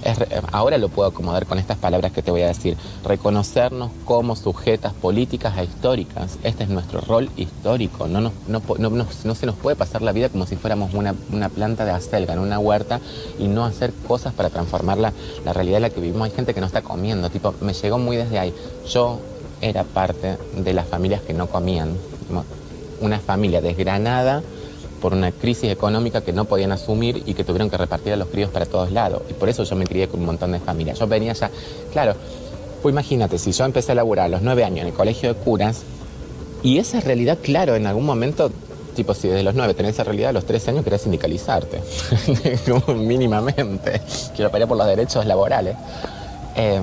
[0.04, 2.76] Es eh, ahora lo puedo acomodar con estas palabras que te voy a decir.
[3.04, 6.38] Reconocernos como sujetas políticas e históricas.
[6.44, 8.06] Este es nuestro rol histórico.
[8.06, 10.94] No, nos- no, no- no- no se nos puede pasar la vida como si fuéramos
[10.94, 11.14] una,
[11.48, 13.00] planta de acelga en una huerta
[13.38, 15.12] y no hacer cosas para transformar la,
[15.44, 16.26] la realidad en la que vivimos.
[16.28, 17.28] Hay gente que no está comiendo.
[17.30, 18.54] Tipo, me llegó muy desde ahí.
[18.88, 19.18] Yo
[19.61, 21.96] era parte de las familias que no comían.
[23.00, 24.42] Una familia desgranada
[24.98, 28.28] por una crisis económica que no podían asumir y que tuvieron que repartir a los
[28.28, 29.22] críos para todos lados.
[29.30, 30.98] Y por eso yo me crié con un montón de familias.
[30.98, 31.50] Yo venía ya,
[31.92, 32.14] claro,
[32.82, 35.40] pues imagínate, si yo empecé a laburar a los nueve años en el colegio de
[35.40, 35.82] curas,
[36.62, 38.50] y esa realidad, claro, en algún momento,
[38.96, 41.80] tipo, si desde los nueve tenés esa realidad, a los 13 años querés sindicalizarte,
[42.96, 44.00] mínimamente.
[44.34, 45.76] Quiero pelear por los derechos laborales.
[46.56, 46.80] Eh,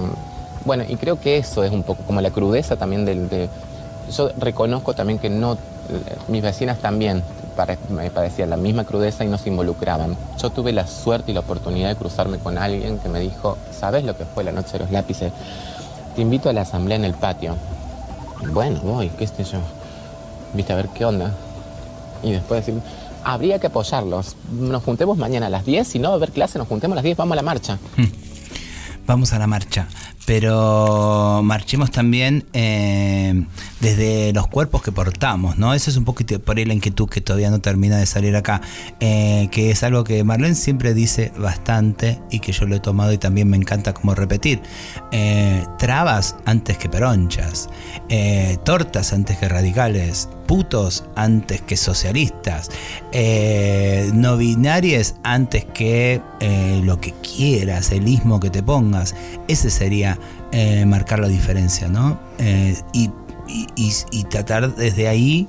[0.64, 3.30] bueno, y creo que eso es un poco como la crudeza también del...
[3.30, 3.50] De,
[4.16, 5.58] yo reconozco también que no,
[6.28, 7.24] mis vecinas también
[7.90, 10.18] me padecían la misma crudeza y no se involucraban.
[10.42, 14.04] Yo tuve la suerte y la oportunidad de cruzarme con alguien que me dijo, ¿sabes
[14.04, 15.32] lo que fue la noche de los lápices?
[16.16, 17.56] Te invito a la asamblea en el patio.
[18.52, 19.60] Bueno, voy, qué sé yo.
[20.54, 21.32] Viste, a ver qué onda.
[22.24, 22.82] Y después decir,
[23.24, 24.36] habría que apoyarlos.
[24.52, 26.98] Nos juntemos mañana a las 10, si no va a haber clase, nos juntemos a
[26.98, 27.78] las 10, vamos a la marcha.
[29.08, 29.88] Vamos a la marcha,
[30.26, 33.46] pero marchemos también eh,
[33.80, 35.76] desde los cuerpos que portamos, ¿no?
[35.76, 38.62] Eso es un poquito por ahí la inquietud que todavía no termina de salir acá,
[39.00, 43.14] eh, que es algo que Marlene siempre dice bastante y que yo lo he tomado
[43.14, 44.62] y también me encanta como repetir.
[45.12, 47.70] Eh, trabas antes que peronchas,
[48.10, 52.70] eh, tortas antes que radicales, putos antes que socialistas,
[53.12, 59.16] eh, no binarias antes que eh, lo que quieras, el ismo que te pongas.
[59.48, 60.20] Ese sería
[60.52, 62.20] eh, marcar la diferencia, ¿no?
[62.40, 63.10] Eh, y,
[63.48, 63.68] y-
[64.12, 65.48] y- tratar desde ahí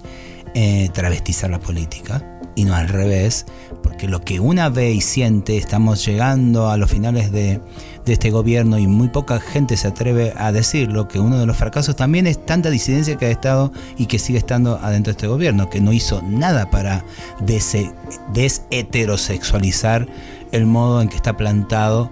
[0.95, 2.23] travestizar la política
[2.55, 3.45] y no al revés,
[3.83, 7.61] porque lo que una ve y siente, estamos llegando a los finales de,
[8.07, 11.57] de este gobierno y muy poca gente se atreve a decirlo, que uno de los
[11.57, 15.27] fracasos también es tanta disidencia que ha estado y que sigue estando adentro de este
[15.27, 17.05] gobierno, que no hizo nada para
[17.41, 20.07] desheterosexualizar
[20.53, 22.09] el modo en que está plantado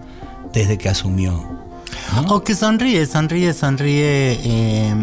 [0.52, 1.63] desde que asumió.
[2.28, 4.94] O que sonríe, sonríe, sonríe eh,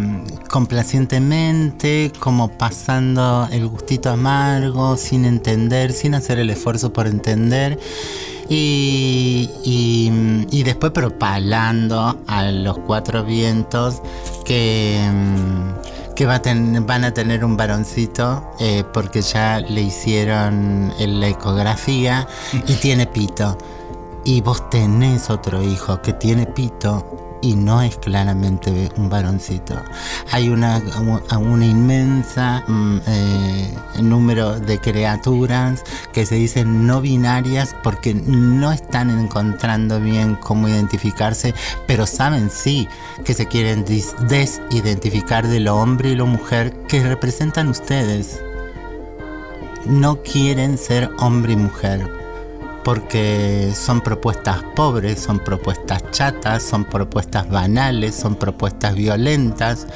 [0.49, 7.79] complacientemente, como pasando el gustito amargo, sin entender, sin hacer el esfuerzo por entender.
[8.49, 10.11] Y, y,
[10.51, 14.01] y después propalando a los cuatro vientos
[14.43, 19.81] que, mm, que va a ten- van a tener un varoncito eh, porque ya le
[19.81, 22.27] hicieron la ecografía
[22.67, 23.57] y tiene pito.
[24.23, 29.75] Y vos tenés otro hijo que tiene pito y no es claramente un varoncito.
[30.31, 30.81] Hay una,
[31.39, 39.09] una inmensa mm, eh, número de criaturas que se dicen no binarias porque no están
[39.09, 41.53] encontrando bien cómo identificarse,
[41.87, 42.87] pero saben sí
[43.25, 48.41] que se quieren desidentificar de lo hombre y lo mujer que representan ustedes.
[49.87, 52.20] No quieren ser hombre y mujer
[52.83, 59.87] porque son propuestas pobres, son propuestas chatas, son propuestas banales, son propuestas violentas.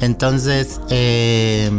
[0.00, 1.70] Entonces, eh,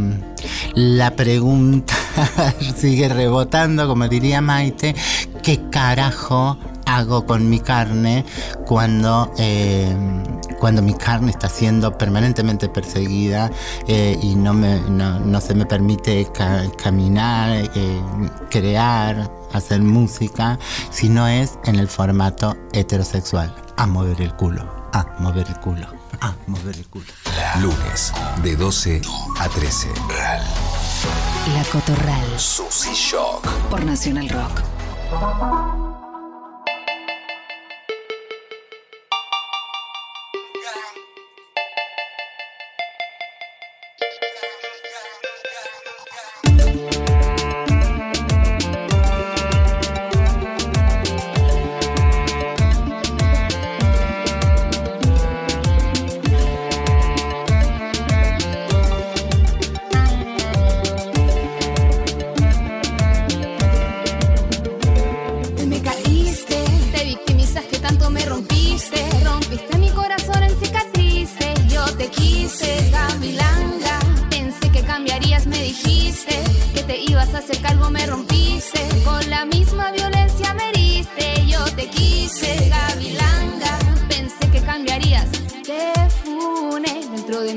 [0.74, 1.94] la pregunta
[2.76, 4.96] sigue rebotando, como diría Maite,
[5.44, 8.24] ¿qué carajo hago con mi carne
[8.66, 9.94] cuando, eh,
[10.60, 13.52] cuando mi carne está siendo permanentemente perseguida
[13.88, 17.70] eh, y no, se me permite ca- caminar,
[18.50, 20.60] crear, hacer música,
[20.92, 23.54] si no es en el formato heterosexual.
[23.78, 25.88] A mover el culo, a mover el culo,
[26.22, 27.06] a mover el culo.
[27.62, 29.02] Lunes, de 12
[29.40, 29.90] a 13.
[31.54, 32.40] La Cotorral.
[32.40, 33.48] Susy Shock.
[33.70, 35.95] Por Nacional Rock.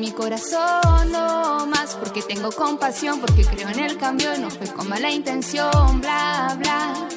[0.08, 1.94] Mi corazón, no más.
[1.96, 4.36] Porque tengo compasión, porque creo en el cambio.
[4.38, 7.08] No fue con mala intención, bla, bla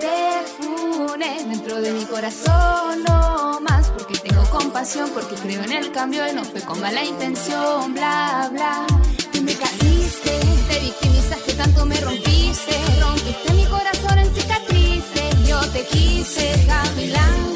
[0.00, 5.92] te funes dentro de mi corazón no más porque tengo compasión porque creo en el
[5.92, 8.84] cambio y no fue con mala intención bla bla
[9.32, 15.86] Tú me caíste te victimizaste tanto me rompiste rompiste mi corazón en cicatrices yo te
[15.86, 17.51] quise Gavilanga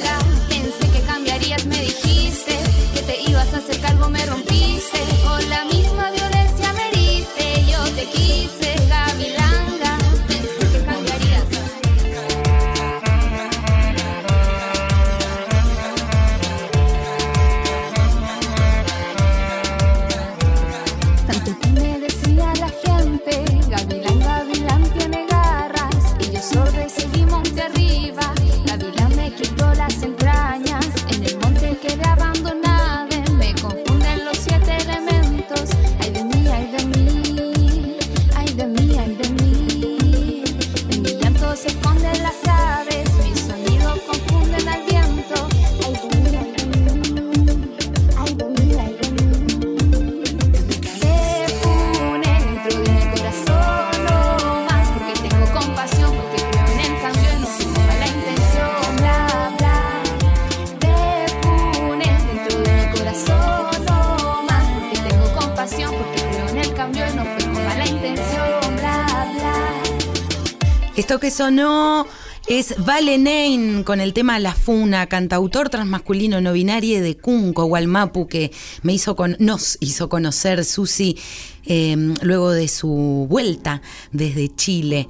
[71.16, 72.06] Esto que sonó
[72.46, 78.28] es Vale Nein con el tema La Funa, cantautor transmasculino no binario de Cunco, Gualmapu,
[78.28, 78.52] que
[78.82, 81.16] me hizo con, nos hizo conocer Susi
[81.64, 83.80] eh, luego de su vuelta
[84.12, 85.08] desde Chile.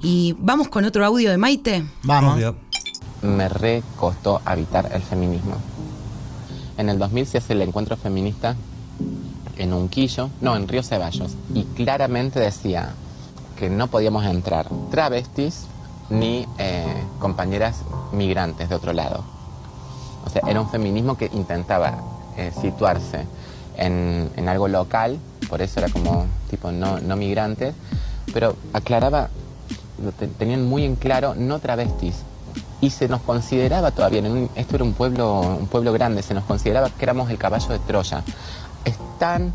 [0.00, 1.84] Y vamos con otro audio de Maite.
[2.04, 2.38] Vamos.
[3.22, 5.56] me re costó habitar el feminismo.
[6.78, 8.54] En el 2000 se hace el encuentro feminista
[9.56, 12.94] en Unquillo, no, en Río Ceballos, y claramente decía
[13.56, 15.66] que no podíamos entrar travestis
[16.10, 16.84] ni eh,
[17.18, 17.76] compañeras
[18.12, 19.24] migrantes de otro lado.
[20.24, 21.98] O sea, era un feminismo que intentaba
[22.36, 23.24] eh, situarse
[23.76, 27.74] en, en algo local, por eso era como tipo no, no migrantes,
[28.32, 29.28] pero aclaraba,
[30.02, 32.16] lo te- tenían muy en claro no travestis.
[32.80, 34.20] Y se nos consideraba todavía,
[34.54, 37.78] esto era un pueblo, un pueblo grande, se nos consideraba que éramos el caballo de
[37.78, 38.22] Troya.
[38.84, 39.52] Están,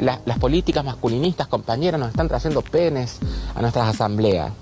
[0.00, 3.18] la- las políticas masculinistas, compañeras, nos están trayendo penes
[3.54, 4.52] a nuestras asambleas,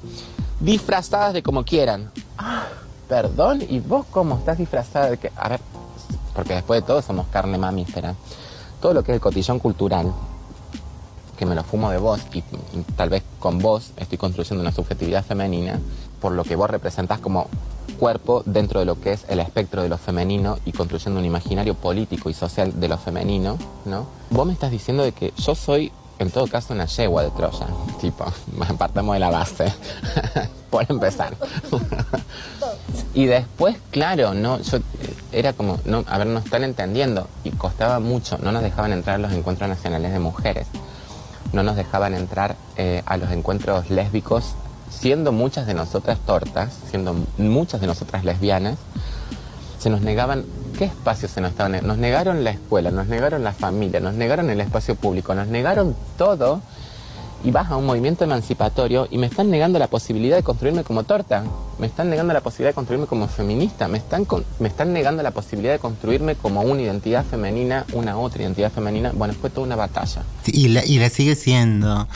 [0.61, 2.11] disfrazadas de como quieran.
[2.36, 2.66] Ah,
[3.09, 5.30] perdón, ¿y vos cómo estás disfrazada de que?
[5.36, 5.61] A ver,
[6.34, 8.14] porque después de todo somos carne mamífera.
[8.80, 10.12] Todo lo que es el cotillón cultural,
[11.36, 12.43] que me lo fumo de vos y
[12.97, 15.78] tal vez con vos estoy construyendo una subjetividad femenina,
[16.21, 17.49] por lo que vos representás como
[17.99, 21.75] cuerpo dentro de lo que es el espectro de lo femenino y construyendo un imaginario
[21.75, 24.07] político y social de lo femenino, ¿no?
[24.31, 27.66] Vos me estás diciendo de que yo soy, en todo caso, una yegua de Troya,
[28.01, 28.25] tipo,
[28.79, 29.73] partamos de la base,
[30.71, 31.35] por empezar.
[33.14, 34.83] Y después, claro, no, yo eh,
[35.33, 39.16] era como, no, a ver, no están entendiendo y costaba mucho, no nos dejaban entrar
[39.16, 40.66] a los encuentros nacionales de mujeres,
[41.53, 44.55] no nos dejaban entrar eh, a los encuentros lésbicos,
[44.91, 48.76] siendo muchas de nosotras tortas, siendo muchas de nosotras lesbianas,
[49.78, 50.45] se nos negaban,
[50.76, 51.86] ¿qué espacio se nos estaban?
[51.86, 55.95] Nos negaron la escuela, nos negaron la familia, nos negaron el espacio público, nos negaron
[56.16, 56.61] todo
[57.45, 61.05] y vas a un movimiento emancipatorio y me están negando la posibilidad de construirme como
[61.05, 61.45] torta,
[61.78, 65.22] me están negando la posibilidad de construirme como feminista, me están, con- me están negando
[65.22, 69.12] la posibilidad de construirme como una identidad femenina, una otra identidad femenina.
[69.14, 70.22] Bueno, fue toda una batalla.
[70.47, 72.09] Y la, y la sigue siendo.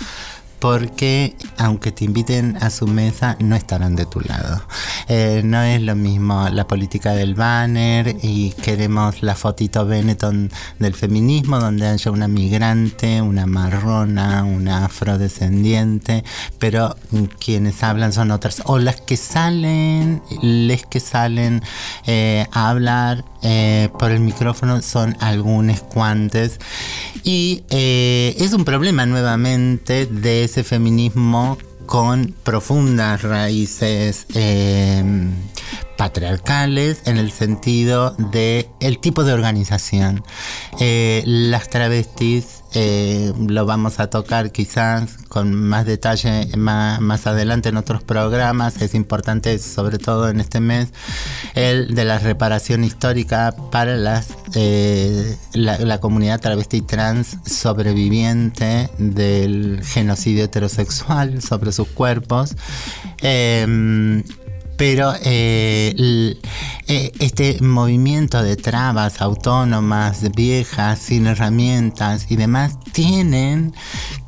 [0.63, 4.63] Porque aunque te inviten a su mesa, no estarán de tu lado.
[5.09, 10.95] Eh, no es lo mismo la política del banner y queremos la fotito Benetton del
[10.95, 16.23] feminismo, donde haya una migrante, una marrona, una afrodescendiente,
[16.61, 16.95] pero
[17.41, 18.63] quienes hablan son otras.
[18.65, 21.61] O las que salen, les que salen
[22.07, 26.61] eh, a hablar eh, por el micrófono son algunos cuantes.
[27.25, 35.03] Y es un problema nuevamente de ese feminismo con profundas raíces eh,
[35.97, 40.23] patriarcales en el sentido de el tipo de organización.
[40.79, 47.69] Eh, las travestis eh, lo vamos a tocar quizás con más detalle más, más adelante
[47.69, 48.81] en otros programas.
[48.83, 50.89] Es importante, sobre todo en este mes,
[51.55, 60.45] el de la reparación histórica para las eh, la, comunidad travesti trans sobreviviente del genocidio
[60.45, 62.55] heterosexual sobre sus cuerpos.
[63.23, 64.23] Em,
[64.77, 65.95] pero eh,
[66.89, 73.75] eh, este movimiento de trabas autónomas, viejas, sin herramientas y demás, tienen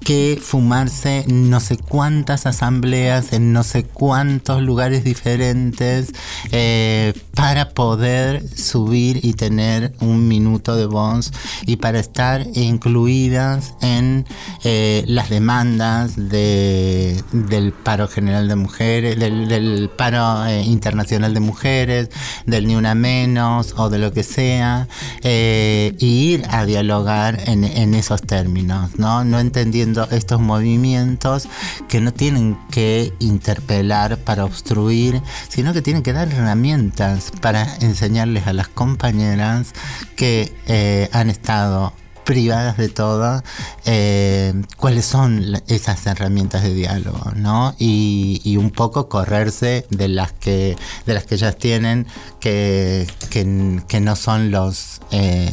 [0.05, 6.13] que fumarse no sé cuántas asambleas en no sé cuántos lugares diferentes
[6.53, 11.33] eh, para poder subir y tener un minuto de voz
[11.67, 14.27] y para estar incluidas en
[14.63, 21.41] eh, las demandas de, del paro general de mujeres, del, del paro eh, internacional de
[21.41, 22.11] mujeres,
[22.45, 24.87] del ni una menos o de lo que sea,
[25.23, 29.25] y ir a dialogar en, en esos términos, ¿no?
[29.25, 31.49] No entendiendo estos movimientos
[31.89, 38.47] que no tienen que interpelar para obstruir, sino que tienen que dar herramientas para enseñarles
[38.47, 39.73] a las compañeras
[40.17, 41.93] que eh, han estado
[42.25, 43.43] privadas de todo,
[43.85, 47.75] eh, cuáles son esas herramientas de diálogo, ¿no?
[47.79, 52.07] Y, un poco correrse de las que, de las que ellas tienen,
[52.41, 55.51] que, que, que no son los, eh,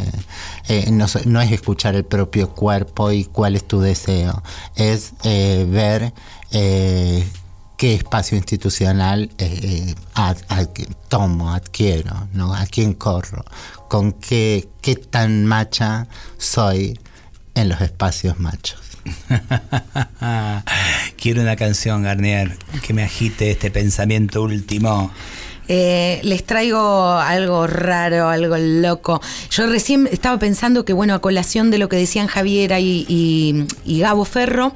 [0.67, 4.43] eh, no, no es escuchar el propio cuerpo y cuál es tu deseo,
[4.75, 6.13] es ver
[7.81, 10.67] qué espacio institucional eh, ad- ad-
[11.09, 12.53] tomo, adquiero, ¿no?
[12.53, 13.43] a quién corro,
[13.89, 16.05] con qué, qué tan macha
[16.37, 16.99] soy
[17.55, 18.79] en los espacios machos.
[21.17, 22.55] Quiero una canción, Garnier,
[22.85, 25.11] que me agite este pensamiento último.
[25.67, 29.21] Eh, les traigo algo raro, algo loco.
[29.49, 33.65] Yo recién estaba pensando que, bueno, a colación de lo que decían Javiera y, y-
[33.85, 34.73] y Gabo Ferro,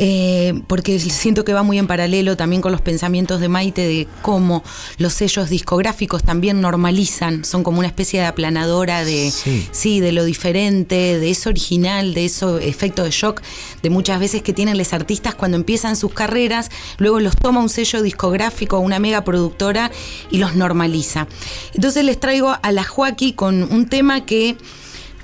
[0.00, 4.06] eh, porque siento que va muy en paralelo también con los pensamientos de Maite de
[4.22, 4.62] cómo
[4.96, 9.68] los sellos discográficos también normalizan, son como una especie de aplanadora de, Sí.
[9.72, 13.42] sí, de lo diferente, de eso original, de eso efecto de shock,
[13.82, 17.68] de muchas veces que tienen los artistas cuando empiezan sus carreras, luego los toma un
[17.68, 19.90] sello discográfico, una mega productora
[20.30, 21.26] y los normaliza.
[21.74, 24.56] Entonces les traigo a la Joaquí con un tema que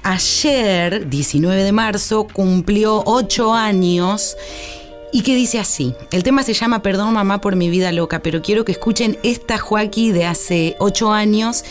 [0.04, 4.36] ayer, 19 de marzo, cumplió 8 años.
[5.12, 8.42] Y que dice así, el tema se llama Perdón mamá por mi vida loca, pero
[8.42, 11.64] quiero que escuchen esta Joaquí de hace 8 años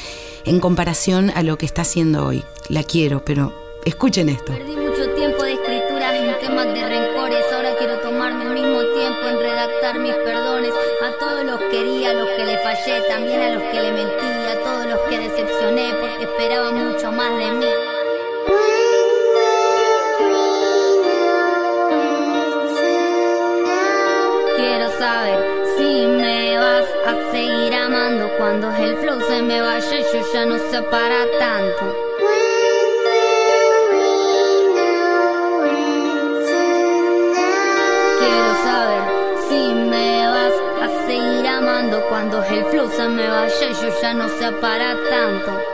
[0.46, 2.44] en comparación a lo que está haciendo hoy.
[2.70, 3.54] La quiero, pero
[3.86, 4.54] escuchen esto.
[29.22, 31.96] Se me vaya yo ya no sé para tanto.
[38.20, 39.04] Quiero saber
[39.48, 44.30] si me vas a seguir amando cuando el flow se me vaya yo ya no
[44.30, 45.73] sé para tanto.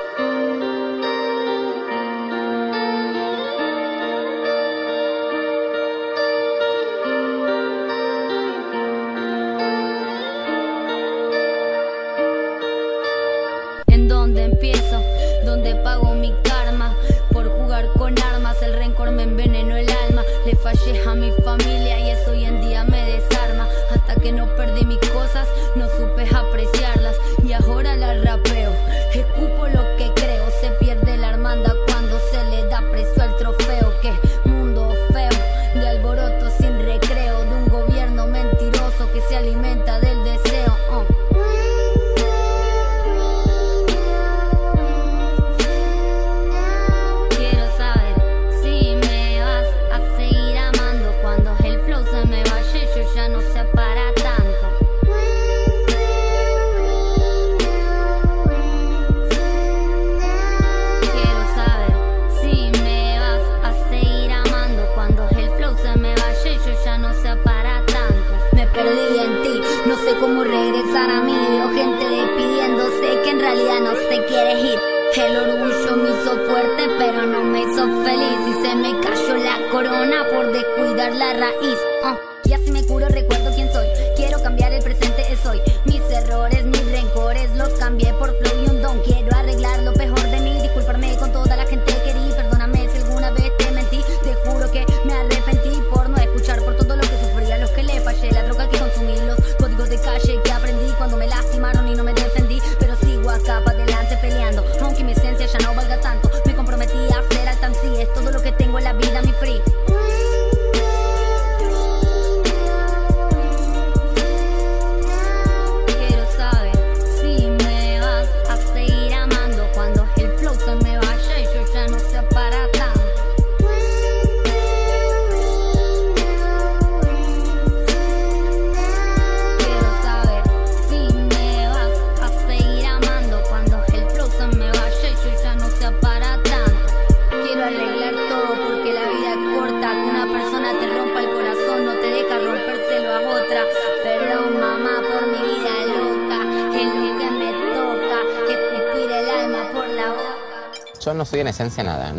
[81.40, 81.89] Raíz.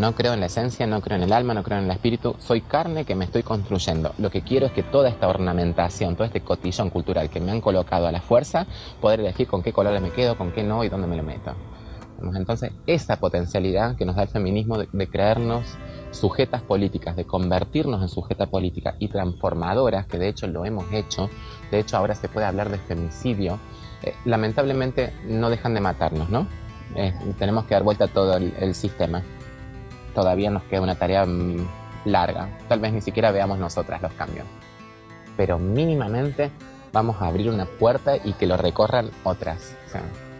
[0.00, 2.34] No creo en la esencia, no creo en el alma, no creo en el espíritu,
[2.38, 4.14] soy carne que me estoy construyendo.
[4.16, 7.60] Lo que quiero es que toda esta ornamentación, todo este cotillón cultural que me han
[7.60, 8.66] colocado a la fuerza,
[9.00, 11.54] poder elegir con qué color me quedo, con qué no y dónde me lo meto.
[12.34, 15.66] Entonces, esa potencialidad que nos da el feminismo de, creernos
[16.12, 21.28] sujetas políticas, de convertirnos en sujetas políticas y transformadoras, que de hecho lo hemos hecho,
[21.70, 23.58] de hecho ahora se puede hablar de femicidio,
[24.02, 26.46] eh, lamentablemente no dejan de matarnos, ¿no?
[26.94, 29.22] Eh, tenemos que dar vuelta a todo el sistema.
[30.14, 31.56] Todavía nos queda una tarea mm,
[32.04, 32.48] larga.
[32.68, 34.46] Tal vez ni siquiera veamos nosotras los cambios.
[35.36, 36.50] Pero mínimamente
[36.92, 39.74] vamos a abrir una puerta y que lo recorran otras.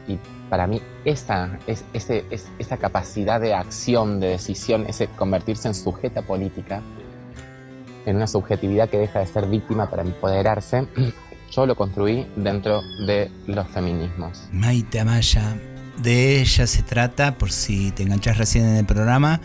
[0.09, 0.18] Y
[0.49, 5.75] para mí esa, es, ese, es- esa capacidad de acción, de decisión, ese convertirse en
[5.75, 6.83] sujeta política,
[8.07, 10.89] en una subjetividad que deja de ser víctima para empoderarse,
[11.53, 14.49] yo lo construí dentro de los feminismos.
[14.53, 15.55] Maite Amaya,
[16.03, 19.40] de ella se trata, por si te enganchás recién en el programa,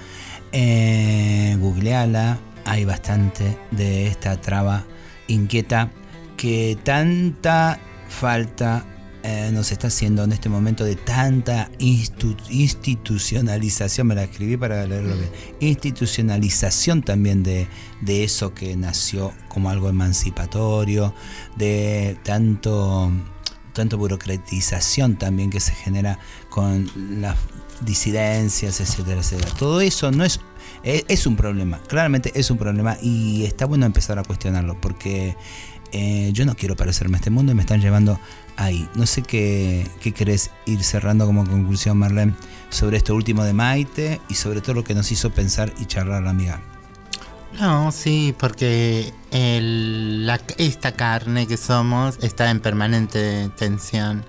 [0.51, 4.85] eh, googleala, hay bastante de esta traba
[5.27, 5.91] inquieta
[6.37, 7.79] que tanta
[8.09, 8.85] falta
[9.23, 14.85] eh, nos está haciendo en este momento de tanta institu- institucionalización, me la escribí para
[14.85, 17.67] leerlo bien, institucionalización también de,
[18.01, 21.13] de eso que nació como algo emancipatorio,
[21.55, 23.11] de tanto
[23.75, 26.17] tanto burocratización también que se genera
[26.49, 26.89] con
[27.21, 27.37] las
[27.81, 29.51] disidencias, etcétera, etcétera.
[29.59, 30.39] Todo eso no es,
[30.83, 35.35] es, un problema, claramente es un problema y está bueno empezar a cuestionarlo porque
[35.91, 38.19] eh, yo no quiero parecerme a este mundo y me están llevando
[38.55, 38.87] ahí.
[38.95, 42.33] No sé qué, qué querés ir cerrando como conclusión, Marlene,
[42.69, 46.23] sobre esto último de Maite y sobre todo lo que nos hizo pensar y charlar
[46.23, 46.74] la amiga.
[47.59, 49.13] No, sí, porque
[50.57, 54.25] esta carne que somos está en permanente tensión.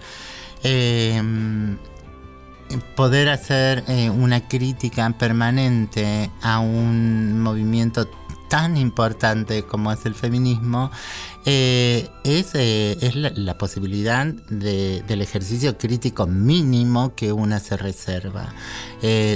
[0.62, 1.20] Eh,
[2.94, 8.08] poder hacer eh, una crítica permanente a un movimiento
[8.48, 10.90] tan importante como es el feminismo
[11.44, 18.52] eh, es, eh, es la, posibilidad de- del ejercicio crítico mínimo que una se reserva,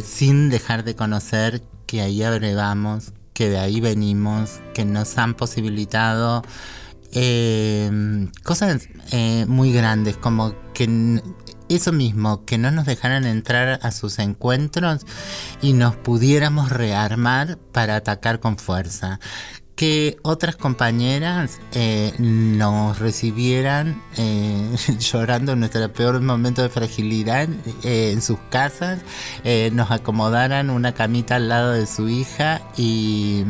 [0.05, 6.43] sin dejar de conocer que ahí abrevamos, que de ahí venimos, que nos han posibilitado
[7.13, 11.23] eh, cosas eh, muy grandes, como que
[11.71, 15.07] eso mismo, que no nos dejaran entrar a sus encuentros
[15.63, 19.21] y nos pudiéramos rearmar para atacar con fuerza.
[19.81, 27.49] Que otras compañeras eh, nos recibieran eh, llorando en nuestro peor momento de fragilidad
[27.83, 29.01] eh, en sus casas,
[29.73, 33.47] nos acomodaran una camita al lado de su hija y,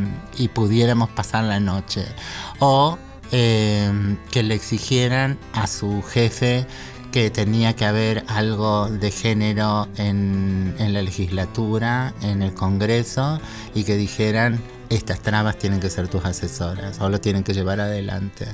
[0.55, 2.07] pudiéramos pasar la noche.
[2.61, 2.97] O
[3.33, 6.65] que le exigieran a su jefe
[7.11, 13.41] que tenía que haber algo de género en la legislatura, en el Congreso,
[13.75, 14.61] y que dijeran,
[14.91, 18.47] estas trabas tienen que ser tus asesoras o lo tienen que llevar adelante.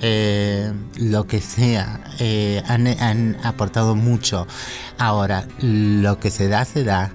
[0.00, 4.46] Eh, lo que sea, eh, han, han aportado mucho.
[4.98, 7.12] Ahora, lo que se da, se da.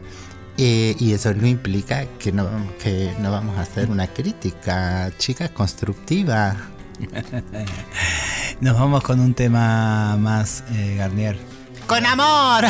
[0.60, 2.48] Eh, y eso no implica que no,
[2.82, 6.56] que no vamos a hacer una crítica, chicas, constructiva.
[8.62, 10.64] Nos vamos con un tema más,
[10.98, 11.57] Garnier.
[11.88, 12.66] Con amor.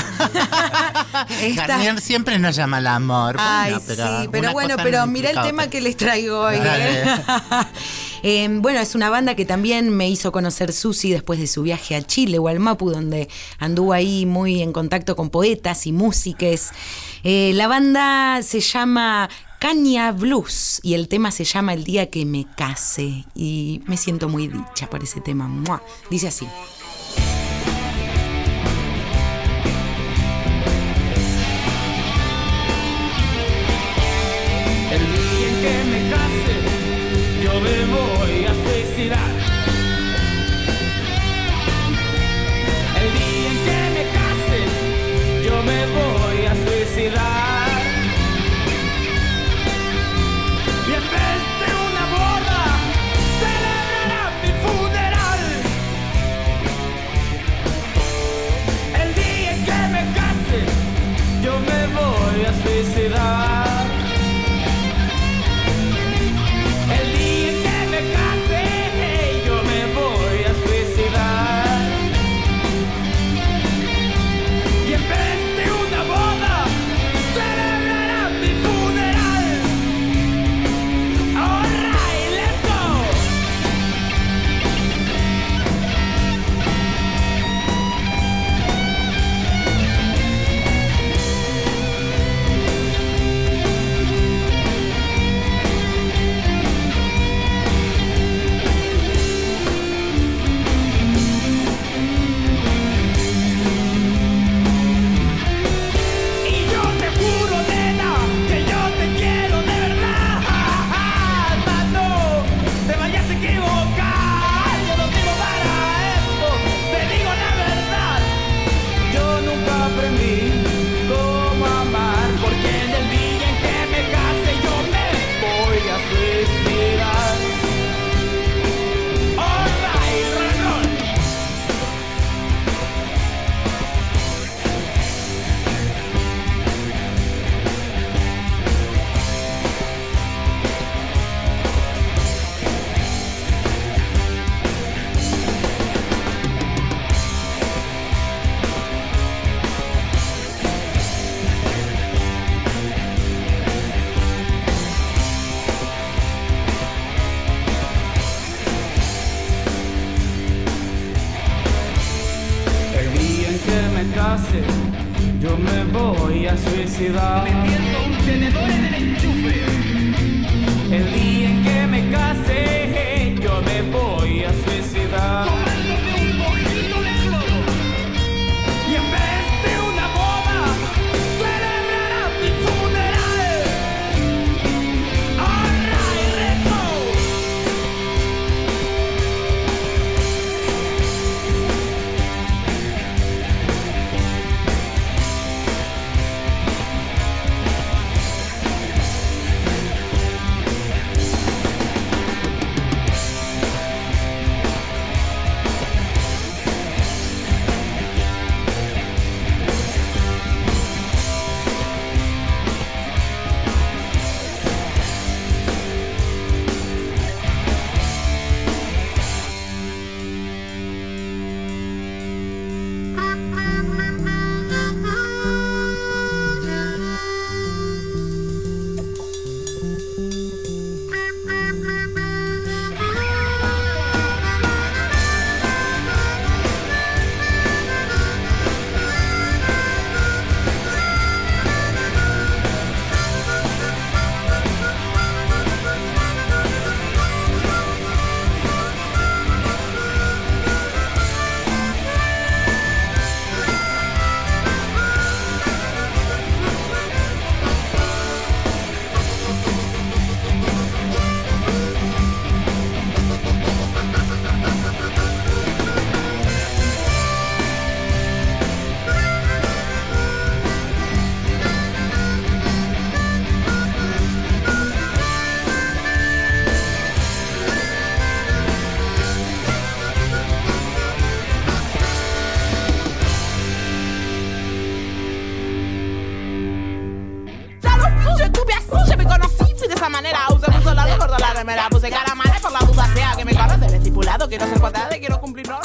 [2.01, 3.35] Siempre nos llama al amor.
[3.39, 6.57] Ay, pero sí, pero bueno, pero no mira el tema que les traigo hoy.
[6.61, 7.05] ¿eh?
[8.23, 11.95] Eh, bueno, es una banda que también me hizo conocer Susi después de su viaje
[11.95, 16.71] a Chile o al Mapu, donde anduvo ahí muy en contacto con poetas y músiques.
[17.23, 22.25] Eh, la banda se llama Caña Blues y el tema se llama El día que
[22.25, 25.47] me case y me siento muy dicha por ese tema.
[26.09, 26.47] Dice así.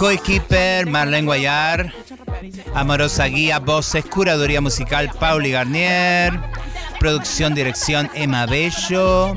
[0.02, 1.94] Coy Keeper, Marlene Guayar,
[2.74, 6.40] Amorosa Guía, voces, curaduría musical, Pauli Garnier,
[6.98, 9.36] producción, dirección, Emma Bello,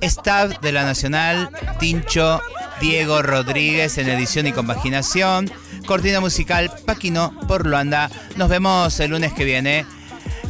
[0.00, 2.40] staff de la Nacional, Tincho,
[2.80, 5.52] Diego Rodríguez en edición y compaginación,
[5.86, 8.08] cortina musical, Paquino por Luanda.
[8.36, 9.84] Nos vemos el lunes que viene.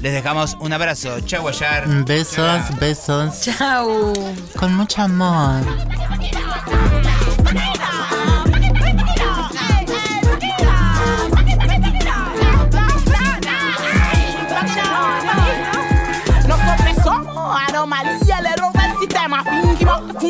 [0.03, 1.19] Les dejamos un abrazo.
[1.23, 2.05] Chau, Guayar.
[2.05, 3.41] Besos, besos.
[3.41, 4.13] Chau.
[4.57, 5.65] Con mucho amor.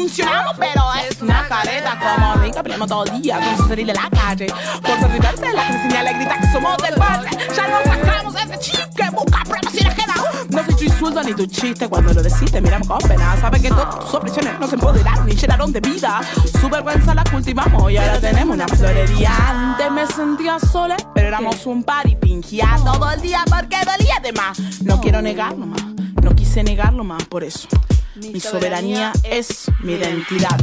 [0.08, 2.62] Funcionamos, pero es una careta como rica.
[2.62, 4.46] Peleamos todo el día con su salir de la calle.
[4.82, 7.30] Por ser diversa, la que señala grita que somos del barrio.
[7.54, 9.88] Ya nos sacamos ese chip que busca pruebas y.
[10.48, 13.36] No soy tu insulto ni tu chiste cuando lo decís, te miramos con pena.
[13.38, 16.20] Sabes que todas tus opresiones nos empoderaron y llenaron de vida.
[16.58, 19.30] Su vergüenza la cultivamos y ahora tenemos una florería.
[19.46, 24.20] Antes me sentía sola, pero éramos un par y fingía todo el día porque dolía
[24.22, 24.58] de más.
[24.82, 25.84] No quiero negarlo más,
[26.22, 27.68] no quise negarlo más por eso.
[28.20, 30.58] Mi soberanía es mi identidad.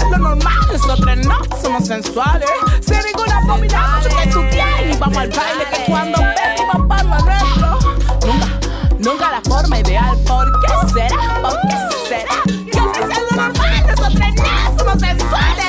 [0.00, 2.48] No lo normal, nosotros no somos sensuales.
[2.80, 4.96] Sin ninguna dominada, que tú tienes.
[4.96, 7.78] Y vamos al baile, que cuando ven, para el resto.
[8.26, 8.60] Nunca,
[8.98, 10.18] nunca la forma ideal.
[10.26, 11.40] ¿Por qué será?
[11.40, 12.57] ¿Por qué será?
[15.00, 15.67] that fuck that